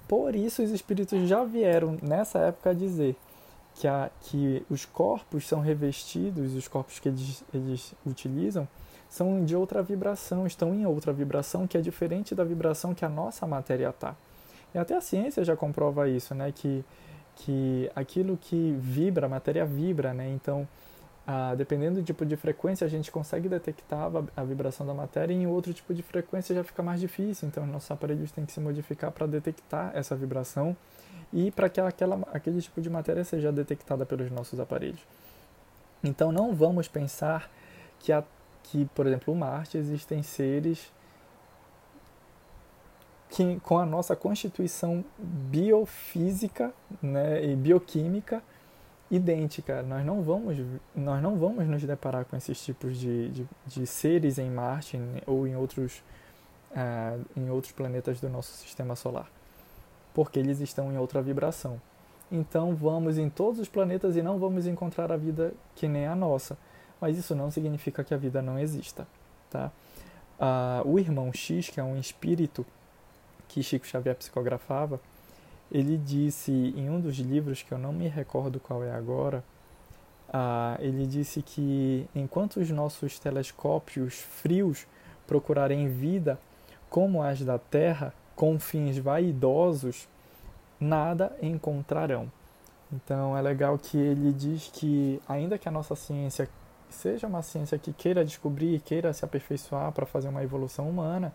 Por 0.07 0.35
isso 0.35 0.61
os 0.61 0.71
espíritos 0.71 1.27
já 1.27 1.43
vieram 1.43 1.97
nessa 2.01 2.39
época 2.39 2.75
dizer 2.75 3.15
que, 3.75 3.87
a, 3.87 4.09
que 4.21 4.63
os 4.69 4.85
corpos 4.85 5.47
são 5.47 5.61
revestidos, 5.61 6.53
os 6.53 6.67
corpos 6.67 6.99
que 6.99 7.09
eles, 7.09 7.43
eles 7.53 7.93
utilizam, 8.05 8.67
são 9.15 9.45
de 9.45 9.55
outra 9.55 9.81
vibração, 9.81 10.45
estão 10.45 10.75
em 10.75 10.85
outra 10.85 11.13
vibração 11.13 11.65
que 11.65 11.77
é 11.77 11.81
diferente 11.81 12.35
da 12.35 12.43
vibração 12.43 12.93
que 12.93 13.05
a 13.05 13.09
nossa 13.09 13.47
matéria 13.47 13.89
está. 13.89 14.13
E 14.73 14.77
até 14.77 14.93
a 14.93 14.99
ciência 14.99 15.41
já 15.45 15.55
comprova 15.55 16.09
isso, 16.09 16.35
né? 16.35 16.51
Que, 16.51 16.83
que 17.37 17.89
aquilo 17.95 18.35
que 18.35 18.75
vibra, 18.77 19.27
a 19.27 19.29
matéria 19.29 19.65
vibra, 19.65 20.13
né? 20.13 20.29
Então, 20.29 20.67
ah, 21.25 21.55
dependendo 21.55 22.01
do 22.01 22.03
tipo 22.03 22.25
de 22.25 22.35
frequência, 22.35 22.83
a 22.83 22.89
gente 22.89 23.09
consegue 23.09 23.47
detectar 23.47 24.11
a, 24.35 24.43
vibração 24.43 24.85
da 24.85 24.93
matéria 24.93 25.33
e 25.33 25.37
em 25.37 25.47
outro 25.47 25.73
tipo 25.73 25.93
de 25.93 26.03
frequência 26.03 26.53
já 26.53 26.63
fica 26.65 26.83
mais 26.83 26.99
difícil. 26.99 27.47
Então, 27.47 27.65
nossos 27.65 27.89
aparelhos 27.89 28.33
têm 28.33 28.45
que 28.45 28.51
se 28.51 28.59
modificar 28.59 29.11
para 29.11 29.25
detectar 29.25 29.91
essa 29.95 30.13
vibração 30.13 30.75
e 31.31 31.51
para 31.51 31.69
que 31.69 31.79
aquela, 31.79 32.19
aquele 32.33 32.61
tipo 32.61 32.81
de 32.81 32.89
matéria 32.89 33.23
seja 33.23 33.49
detectada 33.49 34.05
pelos 34.05 34.29
nossos 34.29 34.59
aparelhos. 34.59 34.99
Então, 36.03 36.33
não 36.33 36.53
vamos 36.53 36.89
pensar 36.89 37.49
que, 37.99 38.11
a, 38.11 38.21
que 38.65 38.85
por 38.93 39.07
exemplo, 39.07 39.35
Marte 39.35 39.77
existem 39.77 40.21
seres 40.23 40.91
que, 43.29 43.59
com 43.61 43.77
a 43.77 43.85
nossa 43.85 44.15
constituição 44.15 45.03
biofísica 45.17 46.73
né, 47.01 47.43
e 47.43 47.55
bioquímica 47.55 48.41
idêntica. 49.09 49.81
Nós 49.83 50.05
não 50.05 50.21
vamos, 50.21 50.57
nós 50.95 51.21
não 51.21 51.37
vamos 51.37 51.67
nos 51.67 51.83
deparar 51.83 52.25
com 52.25 52.35
esses 52.35 52.63
tipos 52.63 52.97
de, 52.97 53.29
de, 53.29 53.47
de 53.67 53.85
seres 53.85 54.37
em 54.37 54.49
Marte 54.49 54.99
ou 55.25 55.47
em 55.47 55.55
outros, 55.55 56.03
uh, 56.71 57.23
em 57.37 57.49
outros 57.49 57.71
planetas 57.71 58.19
do 58.19 58.29
nosso 58.29 58.51
sistema 58.53 58.95
solar, 58.95 59.29
porque 60.13 60.39
eles 60.39 60.59
estão 60.59 60.91
em 60.91 60.97
outra 60.97 61.21
vibração. 61.21 61.79
então 62.31 62.75
vamos 62.75 63.17
em 63.17 63.29
todos 63.29 63.59
os 63.59 63.69
planetas 63.69 64.15
e 64.15 64.21
não 64.21 64.39
vamos 64.39 64.65
encontrar 64.65 65.11
a 65.11 65.17
vida 65.17 65.53
que 65.75 65.87
nem 65.87 66.07
a 66.07 66.15
nossa. 66.15 66.57
Mas 67.05 67.19
isso 67.19 67.35
não 67.35 67.51
significa 67.51 68.03
que 68.03 68.15
a 68.15 68.17
vida 68.17 68.41
não 68.41 68.57
exista, 68.57 69.07
tá? 69.51 69.71
Ah, 70.39 70.81
o 70.83 70.97
irmão 70.97 71.31
X, 71.31 71.69
que 71.69 71.79
é 71.79 71.83
um 71.83 71.99
espírito 71.99 72.65
que 73.47 73.61
Chico 73.61 73.85
Xavier 73.85 74.15
psicografava, 74.15 74.99
ele 75.71 75.99
disse 75.99 76.51
em 76.51 76.89
um 76.89 76.99
dos 76.99 77.17
livros, 77.17 77.61
que 77.61 77.71
eu 77.71 77.77
não 77.77 77.93
me 77.93 78.07
recordo 78.07 78.59
qual 78.59 78.83
é 78.83 78.91
agora, 78.91 79.43
ah, 80.33 80.77
ele 80.79 81.05
disse 81.05 81.43
que 81.43 82.09
enquanto 82.15 82.59
os 82.59 82.71
nossos 82.71 83.19
telescópios 83.19 84.15
frios 84.15 84.87
procurarem 85.27 85.87
vida 85.87 86.39
como 86.89 87.21
as 87.21 87.39
da 87.41 87.59
Terra, 87.59 88.15
com 88.35 88.59
fins 88.59 88.97
vaidosos, 88.97 90.07
nada 90.79 91.37
encontrarão. 91.39 92.31
Então 92.91 93.37
é 93.37 93.41
legal 93.43 93.77
que 93.77 93.95
ele 93.95 94.33
diz 94.33 94.71
que, 94.73 95.21
ainda 95.27 95.59
que 95.59 95.69
a 95.69 95.71
nossa 95.71 95.95
ciência 95.95 96.49
seja 96.89 97.27
uma 97.27 97.41
ciência 97.41 97.77
que 97.77 97.93
queira 97.93 98.23
descobrir, 98.23 98.79
queira 98.81 99.13
se 99.13 99.25
aperfeiçoar 99.25 99.91
para 99.91 100.05
fazer 100.05 100.29
uma 100.29 100.43
evolução 100.43 100.89
humana, 100.89 101.33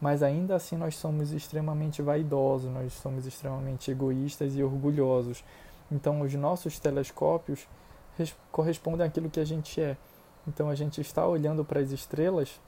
mas 0.00 0.22
ainda 0.22 0.54
assim 0.54 0.76
nós 0.76 0.96
somos 0.96 1.32
extremamente 1.32 2.02
vaidosos, 2.02 2.70
nós 2.70 2.92
somos 2.92 3.26
extremamente 3.26 3.90
egoístas 3.90 4.56
e 4.56 4.62
orgulhosos. 4.62 5.44
Então 5.90 6.20
os 6.20 6.32
nossos 6.34 6.78
telescópios 6.78 7.66
correspondem 8.52 9.06
àquilo 9.06 9.30
que 9.30 9.40
a 9.40 9.44
gente 9.44 9.80
é. 9.80 9.96
Então 10.46 10.70
a 10.70 10.74
gente 10.74 11.00
está 11.00 11.26
olhando 11.26 11.64
para 11.64 11.80
as 11.80 11.90
estrelas, 11.90 12.60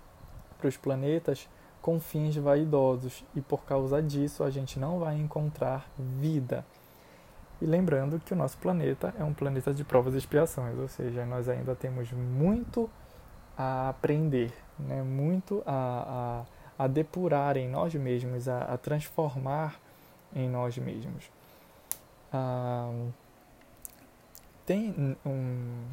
para 0.58 0.68
os 0.68 0.76
planetas, 0.76 1.48
com 1.80 1.98
fins 1.98 2.36
vaidosos 2.36 3.24
e 3.34 3.40
por 3.40 3.64
causa 3.64 4.02
disso 4.02 4.44
a 4.44 4.50
gente 4.50 4.78
não 4.78 4.98
vai 4.98 5.16
encontrar 5.16 5.88
vida. 5.98 6.64
E 7.60 7.66
lembrando 7.66 8.18
que 8.18 8.32
o 8.32 8.36
nosso 8.36 8.56
planeta 8.58 9.14
é 9.18 9.24
um 9.24 9.34
planeta 9.34 9.72
de 9.74 9.84
provas 9.84 10.14
e 10.14 10.18
expiações, 10.18 10.78
ou 10.78 10.88
seja, 10.88 11.26
nós 11.26 11.48
ainda 11.48 11.74
temos 11.74 12.10
muito 12.12 12.88
a 13.56 13.90
aprender, 13.90 14.52
né? 14.78 15.02
muito 15.02 15.62
a, 15.66 16.44
a, 16.78 16.84
a 16.84 16.86
depurar 16.86 17.56
em 17.56 17.68
nós 17.68 17.94
mesmos, 17.94 18.48
a, 18.48 18.62
a 18.62 18.78
transformar 18.78 19.78
em 20.34 20.48
nós 20.48 20.78
mesmos. 20.78 21.30
Ah, 22.32 22.90
tem 24.64 25.16
um, 25.26 25.84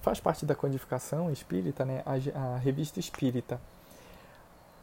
faz 0.00 0.20
parte 0.20 0.46
da 0.46 0.54
codificação 0.54 1.30
espírita, 1.30 1.84
né? 1.84 2.04
a, 2.06 2.54
a 2.54 2.58
revista 2.58 3.00
espírita 3.00 3.60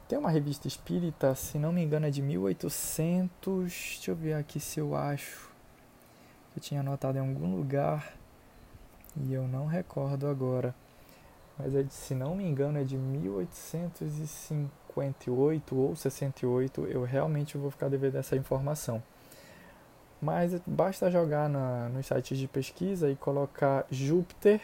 tem 0.09 0.17
uma 0.17 0.31
revista 0.31 0.67
espírita, 0.67 1.35
se 1.35 1.59
não 1.59 1.71
me 1.71 1.83
engano, 1.83 2.07
é 2.07 2.09
de 2.09 2.19
1800. 2.19 3.29
Deixa 3.45 4.09
eu 4.09 4.15
ver 4.15 4.33
aqui 4.33 4.59
se 4.59 4.79
eu 4.79 4.95
acho. 4.95 5.48
Eu 6.59 6.61
tinha 6.61 6.81
anotado 6.81 7.17
em 7.17 7.21
algum 7.21 7.55
lugar 7.55 8.13
e 9.15 9.33
eu 9.33 9.47
não 9.47 9.65
recordo 9.65 10.27
agora. 10.27 10.75
Mas 11.57 11.73
é 11.73 11.83
de, 11.83 11.93
se 11.93 12.13
não 12.13 12.35
me 12.35 12.43
engano, 12.43 12.77
é 12.77 12.83
de 12.83 12.97
1858 12.97 15.73
ou 15.73 15.95
68. 15.95 16.85
Eu 16.87 17.05
realmente 17.05 17.57
vou 17.57 17.71
ficar 17.71 17.87
devendo 17.87 18.17
essa 18.17 18.35
informação. 18.35 19.01
Mas 20.21 20.59
basta 20.67 21.09
jogar 21.09 21.47
na, 21.47 21.87
nos 21.87 22.07
sites 22.07 22.37
de 22.37 22.45
pesquisa 22.45 23.09
e 23.09 23.15
colocar 23.15 23.85
Júpiter 23.89 24.59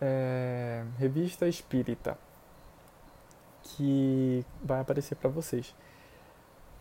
é, 0.00 0.86
Revista 0.96 1.46
Espírita 1.46 2.16
que 3.62 4.42
vai 4.62 4.80
aparecer 4.80 5.16
para 5.16 5.28
vocês. 5.28 5.74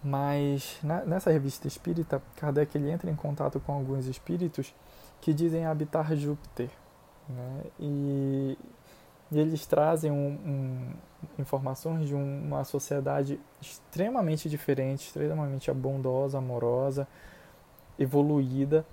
Mas 0.04 0.78
na, 0.84 1.06
nessa 1.06 1.32
revista 1.32 1.68
espírita, 1.68 2.22
Kardec 2.36 2.78
ele 2.78 2.92
entra 2.92 3.10
em 3.10 3.16
contato 3.16 3.60
com 3.60 3.72
alguns 3.72 4.06
espíritos 4.06 4.74
que 5.22 5.34
dizem 5.34 5.66
habitar 5.66 6.14
Júpiter. 6.16 6.70
Né? 7.30 7.64
E, 7.80 8.58
e 9.32 9.40
eles 9.40 9.66
trazem 9.66 10.12
um, 10.12 10.32
um, 10.46 10.94
informações 11.40 12.08
de 12.08 12.14
uma 12.14 12.66
sociedade 12.66 13.40
extremamente 13.62 14.50
diferente, 14.50 15.08
extremamente 15.08 15.72
bondosa, 15.72 16.38
amorosa, 16.38 17.08
evoluída 17.98 18.86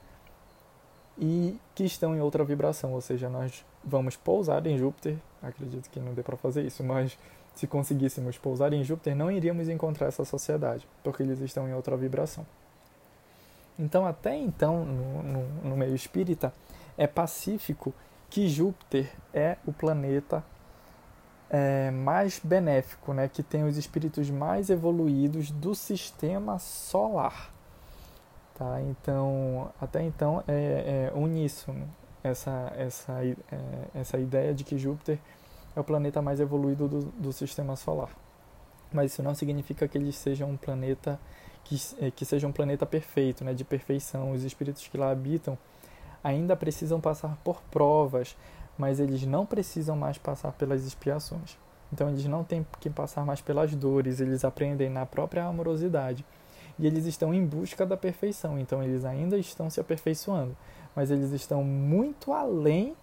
e 1.18 1.58
que 1.74 1.84
estão 1.84 2.14
em 2.14 2.20
outra 2.20 2.44
vibração. 2.44 2.92
Ou 2.92 3.00
seja, 3.00 3.28
nós 3.28 3.66
vamos 3.84 4.16
pousar 4.16 4.64
em 4.66 4.78
Júpiter. 4.78 5.18
Acredito 5.42 5.90
que 5.90 5.98
não 5.98 6.14
dê 6.14 6.22
para 6.22 6.36
fazer 6.36 6.64
isso, 6.64 6.84
mas 6.84 7.18
se 7.54 7.66
conseguíssemos 7.66 8.38
pousar 8.38 8.72
em 8.72 8.82
Júpiter, 8.82 9.14
não 9.14 9.30
iríamos 9.30 9.68
encontrar 9.68 10.06
essa 10.06 10.24
sociedade, 10.24 10.86
porque 11.02 11.22
eles 11.22 11.40
estão 11.40 11.68
em 11.68 11.74
outra 11.74 11.96
vibração. 11.96 12.46
Então, 13.78 14.06
até 14.06 14.36
então, 14.36 14.84
no, 14.84 15.22
no, 15.22 15.48
no 15.70 15.76
meio 15.76 15.94
espírita, 15.94 16.52
é 16.96 17.06
pacífico 17.06 17.94
que 18.28 18.48
Júpiter 18.48 19.10
é 19.32 19.56
o 19.66 19.72
planeta 19.72 20.44
é, 21.48 21.90
mais 21.90 22.40
benéfico, 22.42 23.12
né, 23.12 23.28
que 23.28 23.42
tem 23.42 23.64
os 23.64 23.76
espíritos 23.76 24.30
mais 24.30 24.70
evoluídos 24.70 25.50
do 25.50 25.74
sistema 25.74 26.58
solar. 26.58 27.52
Tá? 28.54 28.80
Então, 28.82 29.72
até 29.80 30.02
então 30.02 30.44
é, 30.46 31.10
é 31.12 31.18
uníssono 31.18 31.88
essa, 32.22 32.72
essa, 32.76 33.24
é, 33.24 33.34
essa 33.94 34.18
ideia 34.18 34.54
de 34.54 34.62
que 34.62 34.78
Júpiter 34.78 35.18
é 35.74 35.80
o 35.80 35.85
planeta 35.85 36.20
mais 36.20 36.40
evoluído 36.40 36.88
do, 36.88 37.00
do 37.00 37.33
sistema 37.33 37.76
solar. 37.76 38.11
Mas 38.92 39.12
isso 39.12 39.22
não 39.22 39.35
significa 39.35 39.87
que 39.87 39.96
ele 39.96 40.12
seja 40.12 40.44
um 40.44 40.56
planeta 40.56 41.18
que, 41.64 41.76
é, 42.00 42.11
que 42.11 42.24
seja 42.24 42.46
um 42.46 42.52
planeta 42.52 42.85
perfeito, 42.85 43.44
né, 43.44 43.54
de 43.54 43.64
perfeição. 43.64 44.33
Os 44.33 44.42
espíritos 44.42 44.87
que 44.88 44.98
lá 44.98 45.11
habitam 45.11 45.56
ainda 46.22 46.56
precisam 46.56 47.00
passar 47.00 47.37
por 47.44 47.62
provas, 47.70 48.37
mas 48.76 48.98
eles 48.98 49.24
não 49.24 49.46
precisam 49.46 49.96
mais 49.96 50.18
passar 50.18 50.52
pelas 50.52 50.85
expiações. 50.85 51.56
Então 51.92 52.09
eles 52.09 52.24
não 52.26 52.44
têm 52.44 52.66
que 52.78 52.90
passar 52.90 53.24
mais 53.24 53.40
pelas 53.40 53.74
dores, 53.74 54.20
eles 54.20 54.44
aprendem 54.44 54.88
na 54.88 55.06
própria 55.06 55.44
amorosidade. 55.44 56.24
E 56.78 56.87
eles 56.87 57.04
estão 57.04 57.35
em 57.35 57.44
busca 57.44 57.85
da 57.85 57.96
perfeição, 57.96 58.59
então 58.59 58.83
eles 58.83 59.04
ainda 59.04 59.37
estão 59.37 59.68
se 59.68 59.80
aperfeiçoando, 59.80 60.56
mas 60.96 61.11
eles 61.11 61.30
estão 61.33 61.62
muito 61.62 62.33
além 62.33 62.96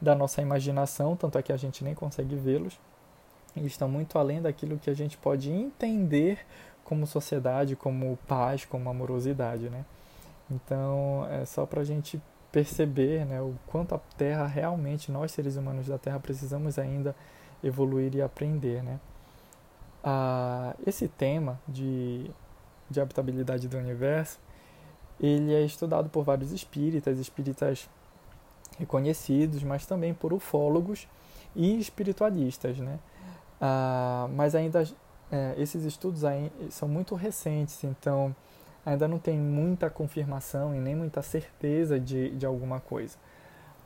da 0.00 0.14
nossa 0.14 0.40
imaginação, 0.40 1.16
tanto 1.16 1.38
é 1.38 1.42
que 1.42 1.52
a 1.52 1.56
gente 1.56 1.82
nem 1.82 1.94
consegue 1.94 2.36
vê-los. 2.36 2.78
Eles 3.56 3.72
estão 3.72 3.88
muito 3.88 4.18
além 4.18 4.40
daquilo 4.40 4.78
que 4.78 4.90
a 4.90 4.94
gente 4.94 5.16
pode 5.16 5.50
entender 5.50 6.46
como 6.84 7.06
sociedade, 7.06 7.76
como 7.76 8.18
paz, 8.26 8.64
como 8.64 8.88
amorosidade, 8.88 9.68
né? 9.68 9.84
Então, 10.50 11.26
é 11.30 11.44
só 11.44 11.66
para 11.66 11.82
a 11.82 11.84
gente 11.84 12.20
perceber 12.50 13.26
né, 13.26 13.40
o 13.42 13.54
quanto 13.66 13.94
a 13.94 13.98
Terra 14.16 14.46
realmente, 14.46 15.12
nós 15.12 15.32
seres 15.32 15.56
humanos 15.56 15.86
da 15.86 15.98
Terra, 15.98 16.18
precisamos 16.18 16.78
ainda 16.78 17.14
evoluir 17.62 18.14
e 18.14 18.22
aprender, 18.22 18.82
né? 18.82 18.98
Ah, 20.02 20.74
esse 20.86 21.08
tema 21.08 21.60
de, 21.66 22.30
de 22.88 23.00
habitabilidade 23.00 23.68
do 23.68 23.76
universo, 23.76 24.38
ele 25.20 25.52
é 25.52 25.62
estudado 25.62 26.08
por 26.08 26.24
vários 26.24 26.52
espíritas, 26.52 27.18
espíritas 27.18 27.88
reconhecidos, 28.78 29.62
mas 29.62 29.84
também 29.84 30.14
por 30.14 30.32
ufólogos 30.32 31.08
e 31.54 31.78
espiritualistas, 31.78 32.78
né? 32.78 32.98
Ah, 33.60 34.28
mas 34.32 34.54
ainda 34.54 34.84
é, 35.30 35.54
esses 35.58 35.84
estudos 35.84 36.22
são 36.70 36.88
muito 36.88 37.14
recentes, 37.14 37.82
então 37.84 38.34
ainda 38.86 39.06
não 39.08 39.18
tem 39.18 39.38
muita 39.38 39.90
confirmação 39.90 40.74
e 40.74 40.78
nem 40.78 40.94
muita 40.94 41.20
certeza 41.22 41.98
de, 41.98 42.30
de 42.30 42.46
alguma 42.46 42.80
coisa. 42.80 43.16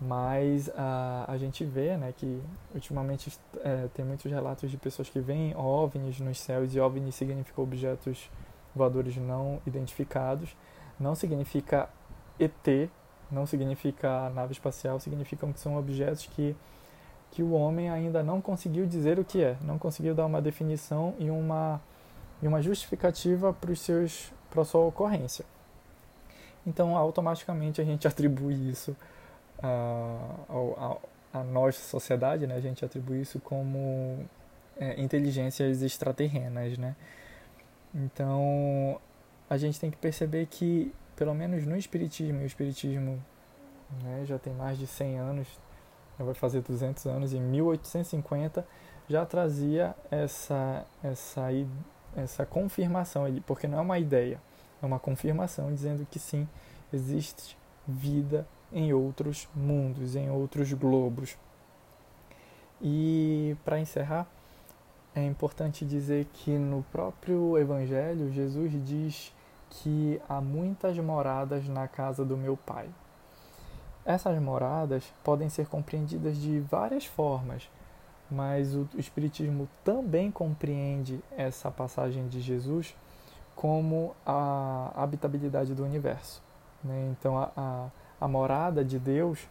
Mas 0.00 0.68
ah, 0.76 1.24
a 1.28 1.37
gente 1.37 1.64
vê 1.64 1.96
né, 1.96 2.12
que 2.16 2.40
ultimamente 2.74 3.33
é, 3.62 3.88
tem 3.94 4.05
muitos 4.05 4.31
relatos 4.31 4.70
de 4.70 4.76
pessoas 4.76 5.09
que 5.09 5.20
veem 5.20 5.57
OVNIs 5.57 6.20
nos 6.20 6.38
céus 6.40 6.74
e 6.74 6.81
OVNIs 6.81 7.14
significa 7.14 7.61
objetos 7.61 8.28
voadores 8.74 9.16
não 9.16 9.61
identificados. 9.66 10.57
Não 10.98 11.14
significa 11.14 11.88
ET, 12.38 12.90
não 13.33 13.47
significa 13.47 14.29
nave 14.31 14.53
espacial, 14.53 15.01
significam 15.01 15.53
que 15.53 15.59
são 15.59 15.77
objetos 15.77 16.27
que, 16.27 16.55
que 17.31 17.42
o 17.42 17.53
homem 17.53 17.88
ainda 17.88 18.23
não 18.23 18.40
conseguiu 18.40 18.87
dizer 18.87 19.18
o 19.18 19.25
que 19.25 19.42
é, 19.42 19.57
não 19.62 19.79
conseguiu 19.79 20.14
dar 20.14 20.27
uma 20.27 20.40
definição 20.40 21.14
e 21.18 21.31
uma, 21.31 21.81
e 22.42 22.47
uma 22.47 22.61
justificativa 22.61 23.53
para, 23.53 23.71
os 23.73 23.81
seus, 23.81 24.31
para 24.51 24.62
a 24.62 24.64
sua 24.64 24.83
ocorrência. 24.83 25.45
Então, 26.66 26.97
automaticamente 26.97 27.81
a 27.81 27.85
gente 27.85 28.07
atribui 28.09 28.71
isso 28.71 28.95
a, 29.62 30.97
a, 31.33 31.40
a 31.40 31.45
nossa 31.45 31.81
sociedade, 31.81 32.47
né? 32.47 32.55
a 32.57 32.61
gente 32.61 32.85
atribui 32.85 33.23
isso 33.23 33.40
como 33.40 34.25
é, 34.79 35.01
inteligências 35.01 35.83
extraterrenas. 35.83 36.77
Né? 36.77 36.95
Então, 37.95 39.01
a 39.49 39.57
gente 39.57 39.79
tem 39.81 39.90
que 39.90 39.97
perceber 39.97 40.47
que 40.47 40.92
pelo 41.16 41.35
menos 41.35 41.66
no 41.66 41.77
Espiritismo, 41.77 42.40
e 42.40 42.44
o 42.44 42.46
Espiritismo 42.46 43.22
né, 44.03 44.25
já 44.25 44.38
tem 44.38 44.53
mais 44.55 44.79
de 44.79 44.87
100 44.87 45.18
anos, 45.18 45.48
vai 46.18 46.35
fazer 46.35 46.61
200 46.62 47.07
anos, 47.07 47.33
em 47.33 47.40
1850 47.40 48.64
já 49.09 49.27
trazia 49.27 49.94
essa, 50.11 50.87
essa, 51.03 51.48
essa 52.16 52.46
confirmação, 52.46 53.25
porque 53.46 53.66
não 53.66 53.79
é 53.79 53.81
uma 53.81 53.98
ideia, 53.98 54.40
é 54.81 54.87
uma 54.87 54.98
confirmação 54.98 55.72
dizendo 55.75 56.07
que 56.11 56.18
sim, 56.18 56.48
existe 56.92 57.57
vida 57.87 58.46
em 58.72 58.92
outros 58.92 59.48
mundos, 59.55 60.16
em 60.16 60.31
outros 60.31 60.72
globos. 60.72 61.37
E 62.81 63.57
para 63.64 63.79
encerrar, 63.79 64.27
é 65.14 65.25
importante 65.25 65.85
dizer 65.85 66.27
que 66.33 66.57
no 66.57 66.83
próprio 66.90 67.59
Evangelho, 67.59 68.33
Jesus 68.33 68.72
diz 68.85 69.33
que 69.72 70.20
há 70.28 70.38
muitas 70.38 70.98
moradas 70.98 71.66
na 71.66 71.88
casa 71.88 72.24
do 72.24 72.37
meu 72.37 72.58
Pai. 72.58 72.90
Essas 74.04 74.38
moradas 74.38 75.04
podem 75.24 75.48
ser 75.48 75.66
compreendidas 75.66 76.37
de 76.37 76.61
várias 76.61 77.06
formas, 77.06 77.70
mas 78.30 78.74
o 78.74 78.87
Espiritismo 78.96 79.68
também 79.82 80.30
compreende 80.30 81.22
essa 81.37 81.70
passagem 81.70 82.28
de 82.28 82.40
Jesus 82.40 82.94
como 83.54 84.14
a 84.26 84.92
habitabilidade 84.94 85.74
do 85.74 85.85
universo. 85.85 86.42
Né? 86.85 87.14
Então, 87.18 87.38
a, 87.38 87.50
a, 87.56 87.88
a 88.20 88.28
morada 88.28 88.85
de 88.85 88.98
Deus, 88.98 89.48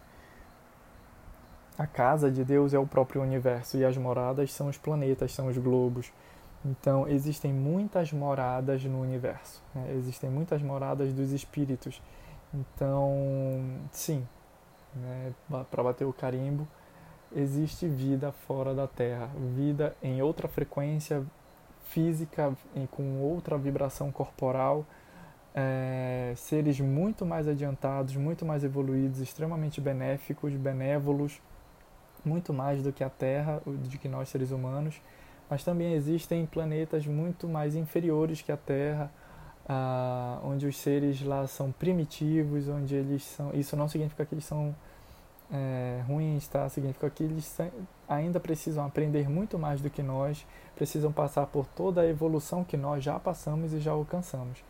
a 1.78 1.88
casa 1.88 2.30
de 2.30 2.44
Deus 2.44 2.74
é 2.74 2.80
o 2.80 2.86
próprio 2.86 3.22
universo 3.24 3.78
e 3.78 3.86
as 3.86 3.98
moradas 3.98 4.54
são 4.54 4.68
os 4.68 4.78
planetas, 4.78 5.34
são 5.34 5.48
os 5.48 5.58
globos. 5.58 6.12
Então, 6.64 7.08
existem 7.08 7.52
muitas 7.52 8.14
moradas 8.14 8.84
no 8.86 9.02
universo, 9.02 9.64
né? 9.74 9.94
existem 9.96 10.30
muitas 10.30 10.62
moradas 10.62 11.12
dos 11.12 11.32
espíritos. 11.32 12.02
Então, 12.54 13.80
sim, 13.92 14.28
né? 14.96 15.34
para 15.72 15.84
bater 15.84 16.06
o 16.06 16.14
carimbo, 16.14 16.68
existe 17.36 17.88
vida 17.88 18.32
fora 18.32 18.76
da 18.76 18.88
Terra, 18.88 19.30
vida 19.56 19.96
em 20.04 20.22
outra 20.22 20.48
frequência 20.48 21.26
física, 21.86 22.56
com 22.92 23.20
outra 23.22 23.58
vibração 23.58 24.12
corporal, 24.12 24.86
é, 25.54 26.34
seres 26.38 26.80
muito 26.80 27.26
mais 27.26 27.48
adiantados, 27.48 28.16
muito 28.16 28.46
mais 28.46 28.64
evoluídos, 28.64 29.20
extremamente 29.20 29.82
benéficos, 29.82 30.54
benévolos, 30.54 31.42
muito 32.24 32.54
mais 32.54 32.82
do 32.82 32.94
que 32.94 33.04
a 33.04 33.10
Terra, 33.10 33.62
do 33.66 33.98
que 33.98 34.08
nós 34.08 34.30
seres 34.30 34.52
humanos, 34.52 35.02
mas 35.52 35.66
também 35.66 35.92
existem 35.96 36.46
planetas 36.46 37.06
muito 37.06 37.46
mais 37.46 37.76
inferiores 37.76 38.42
que 38.42 38.54
a 38.54 38.58
Terra, 38.58 39.12
ah, 39.68 40.40
onde 40.46 40.66
os 40.66 40.78
seres 40.78 41.22
lá 41.22 41.46
são 41.46 41.74
primitivos, 41.74 42.70
onde 42.70 42.96
eles 42.96 43.22
são. 43.26 43.52
Isso 43.54 43.76
não 43.76 43.90
significa 43.90 44.26
que 44.26 44.34
eles 44.34 44.46
são 44.46 44.74
é, 45.52 46.02
ruins, 46.08 46.48
tá? 46.48 46.70
Significa 46.70 47.10
que 47.10 47.26
eles 47.26 47.58
ainda 48.08 48.40
precisam 48.40 48.86
aprender 48.86 49.28
muito 49.28 49.60
mais 49.60 49.82
do 49.82 49.90
que 49.90 50.02
nós, 50.02 50.48
precisam 50.74 51.12
passar 51.12 51.46
por 51.48 51.66
toda 51.66 52.00
a 52.00 52.08
evolução 52.08 52.64
que 52.64 52.78
nós 52.78 53.04
já 53.04 53.20
passamos 53.20 53.74
e 53.74 53.80
já 53.82 53.92
alcançamos. 53.92 54.64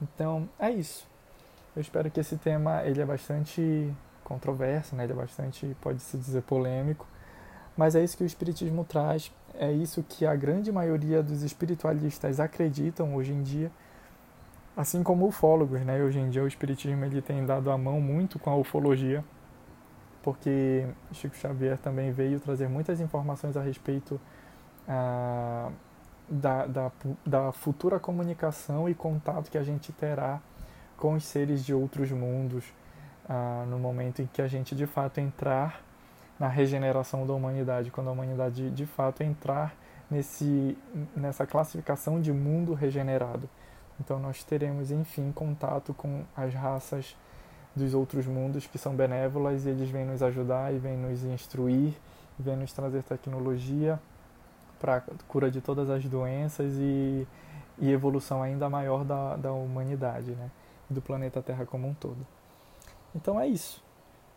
Então, 0.00 0.46
é 0.58 0.70
isso. 0.70 1.06
Eu 1.74 1.80
espero 1.80 2.10
que 2.10 2.20
esse 2.20 2.36
tema 2.36 2.82
ele 2.84 3.00
é 3.00 3.06
bastante 3.06 3.90
controverso, 4.22 4.94
né? 4.94 5.04
Ele 5.04 5.14
é 5.14 5.16
bastante, 5.16 5.74
pode 5.80 6.00
se 6.00 6.18
dizer, 6.18 6.42
polêmico, 6.42 7.06
mas 7.76 7.94
é 7.94 8.04
isso 8.04 8.16
que 8.16 8.22
o 8.22 8.26
espiritismo 8.26 8.84
traz, 8.84 9.32
é 9.54 9.70
isso 9.72 10.04
que 10.08 10.26
a 10.26 10.34
grande 10.34 10.72
maioria 10.72 11.22
dos 11.22 11.42
espiritualistas 11.42 12.40
acreditam 12.40 13.14
hoje 13.14 13.32
em 13.32 13.42
dia, 13.42 13.70
assim 14.76 15.02
como 15.02 15.26
ufólogos, 15.26 15.80
né? 15.82 16.02
Hoje 16.02 16.18
em 16.18 16.30
dia 16.30 16.42
o 16.42 16.46
espiritismo 16.46 17.04
ele 17.04 17.22
tem 17.22 17.44
dado 17.44 17.70
a 17.70 17.78
mão 17.78 18.00
muito 18.00 18.38
com 18.38 18.50
a 18.50 18.56
ufologia 18.56 19.24
porque 20.22 20.86
Chico 21.12 21.36
Xavier 21.36 21.76
também 21.76 22.12
veio 22.12 22.38
trazer 22.38 22.68
muitas 22.68 23.00
informações 23.00 23.56
a 23.56 23.62
respeito 23.62 24.20
ah, 24.88 25.70
da, 26.28 26.66
da, 26.66 26.92
da 27.26 27.52
futura 27.52 27.98
comunicação 27.98 28.88
e 28.88 28.94
contato 28.94 29.50
que 29.50 29.58
a 29.58 29.62
gente 29.62 29.92
terá 29.92 30.40
com 30.96 31.14
os 31.14 31.24
seres 31.24 31.64
de 31.64 31.74
outros 31.74 32.10
mundos 32.12 32.64
ah, 33.28 33.64
no 33.68 33.78
momento 33.78 34.22
em 34.22 34.26
que 34.26 34.40
a 34.40 34.46
gente 34.46 34.74
de 34.74 34.86
fato 34.86 35.18
entrar 35.18 35.82
na 36.42 36.48
regeneração 36.48 37.24
da 37.24 37.32
humanidade, 37.32 37.92
quando 37.92 38.08
a 38.08 38.10
humanidade 38.10 38.68
de 38.70 38.84
fato 38.84 39.22
entrar 39.22 39.76
nesse, 40.10 40.76
nessa 41.14 41.46
classificação 41.46 42.20
de 42.20 42.32
mundo 42.32 42.74
regenerado. 42.74 43.48
Então 44.00 44.18
nós 44.18 44.42
teremos, 44.42 44.90
enfim, 44.90 45.30
contato 45.30 45.94
com 45.94 46.24
as 46.36 46.52
raças 46.52 47.16
dos 47.76 47.94
outros 47.94 48.26
mundos 48.26 48.66
que 48.66 48.76
são 48.76 48.92
benévolas 48.92 49.66
e 49.66 49.68
eles 49.68 49.88
vêm 49.88 50.04
nos 50.04 50.20
ajudar 50.20 50.74
e 50.74 50.78
vêm 50.78 50.96
nos 50.96 51.22
instruir, 51.22 51.94
vêm 52.36 52.56
nos 52.56 52.72
trazer 52.72 53.04
tecnologia 53.04 54.00
para 54.80 55.00
cura 55.28 55.48
de 55.48 55.60
todas 55.60 55.88
as 55.88 56.04
doenças 56.06 56.72
e, 56.76 57.24
e 57.78 57.88
evolução 57.92 58.42
ainda 58.42 58.68
maior 58.68 59.04
da, 59.04 59.36
da 59.36 59.52
humanidade, 59.52 60.32
né? 60.32 60.50
do 60.90 61.00
planeta 61.00 61.40
Terra 61.40 61.64
como 61.64 61.86
um 61.86 61.94
todo. 61.94 62.26
Então 63.14 63.40
é 63.40 63.46
isso. 63.46 63.80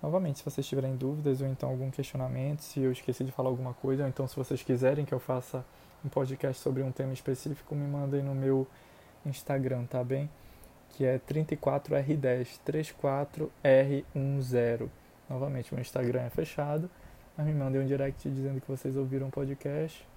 Novamente, 0.06 0.38
se 0.38 0.46
vocês 0.46 0.68
tiverem 0.68 0.96
dúvidas 0.96 1.42
ou 1.42 1.48
então 1.48 1.68
algum 1.68 1.90
questionamento, 1.90 2.62
se 2.62 2.80
eu 2.80 2.92
esqueci 2.92 3.24
de 3.24 3.32
falar 3.32 3.50
alguma 3.50 3.74
coisa, 3.74 4.04
ou 4.04 4.10
então 4.10 4.28
se 4.28 4.36
vocês 4.36 4.62
quiserem 4.62 5.04
que 5.04 5.12
eu 5.12 5.20
faça 5.20 5.66
um 6.06 6.10
podcast 6.10 6.62
sobre 6.62 6.84
um 6.84 6.92
tema 6.92 7.12
específico, 7.12 7.74
me 7.74 7.88
mandem 7.88 8.22
no 8.22 8.36
meu 8.36 8.68
Instagram, 9.26 9.86
tá 9.86 10.04
bem? 10.04 10.30
que 10.90 11.04
é 11.06 11.20
34R10, 11.20 12.60
34R10. 13.66 14.90
Novamente, 15.28 15.74
o 15.74 15.80
Instagram 15.80 16.22
é 16.22 16.30
fechado, 16.30 16.88
mas 17.36 17.48
me 17.48 17.54
mandem 17.54 17.82
um 17.82 17.86
direct 17.88 18.30
dizendo 18.30 18.62
que 18.62 18.68
vocês 18.68 18.96
ouviram 18.96 19.28
o 19.30 19.32
podcast 19.32 20.08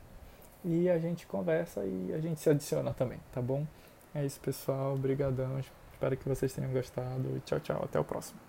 e 0.63 0.89
a 0.91 0.99
gente 0.99 1.27
conversa 1.27 1.83
e 1.83 2.13
a 2.15 2.21
gente 2.21 2.41
se 2.41 2.51
adiciona 2.51 2.93
também, 2.93 3.19
tá 3.33 3.41
bom? 3.41 3.67
É 4.15 4.23
isso, 4.23 4.39
pessoal. 4.39 4.95
Obrigadão. 4.95 5.59
Espero 5.93 6.15
que 6.15 6.29
vocês 6.29 6.53
tenham 6.53 6.71
gostado. 6.73 7.41
Tchau, 7.47 7.59
tchau. 7.61 7.81
Até 7.83 7.99
o 7.99 8.05
próximo. 8.05 8.48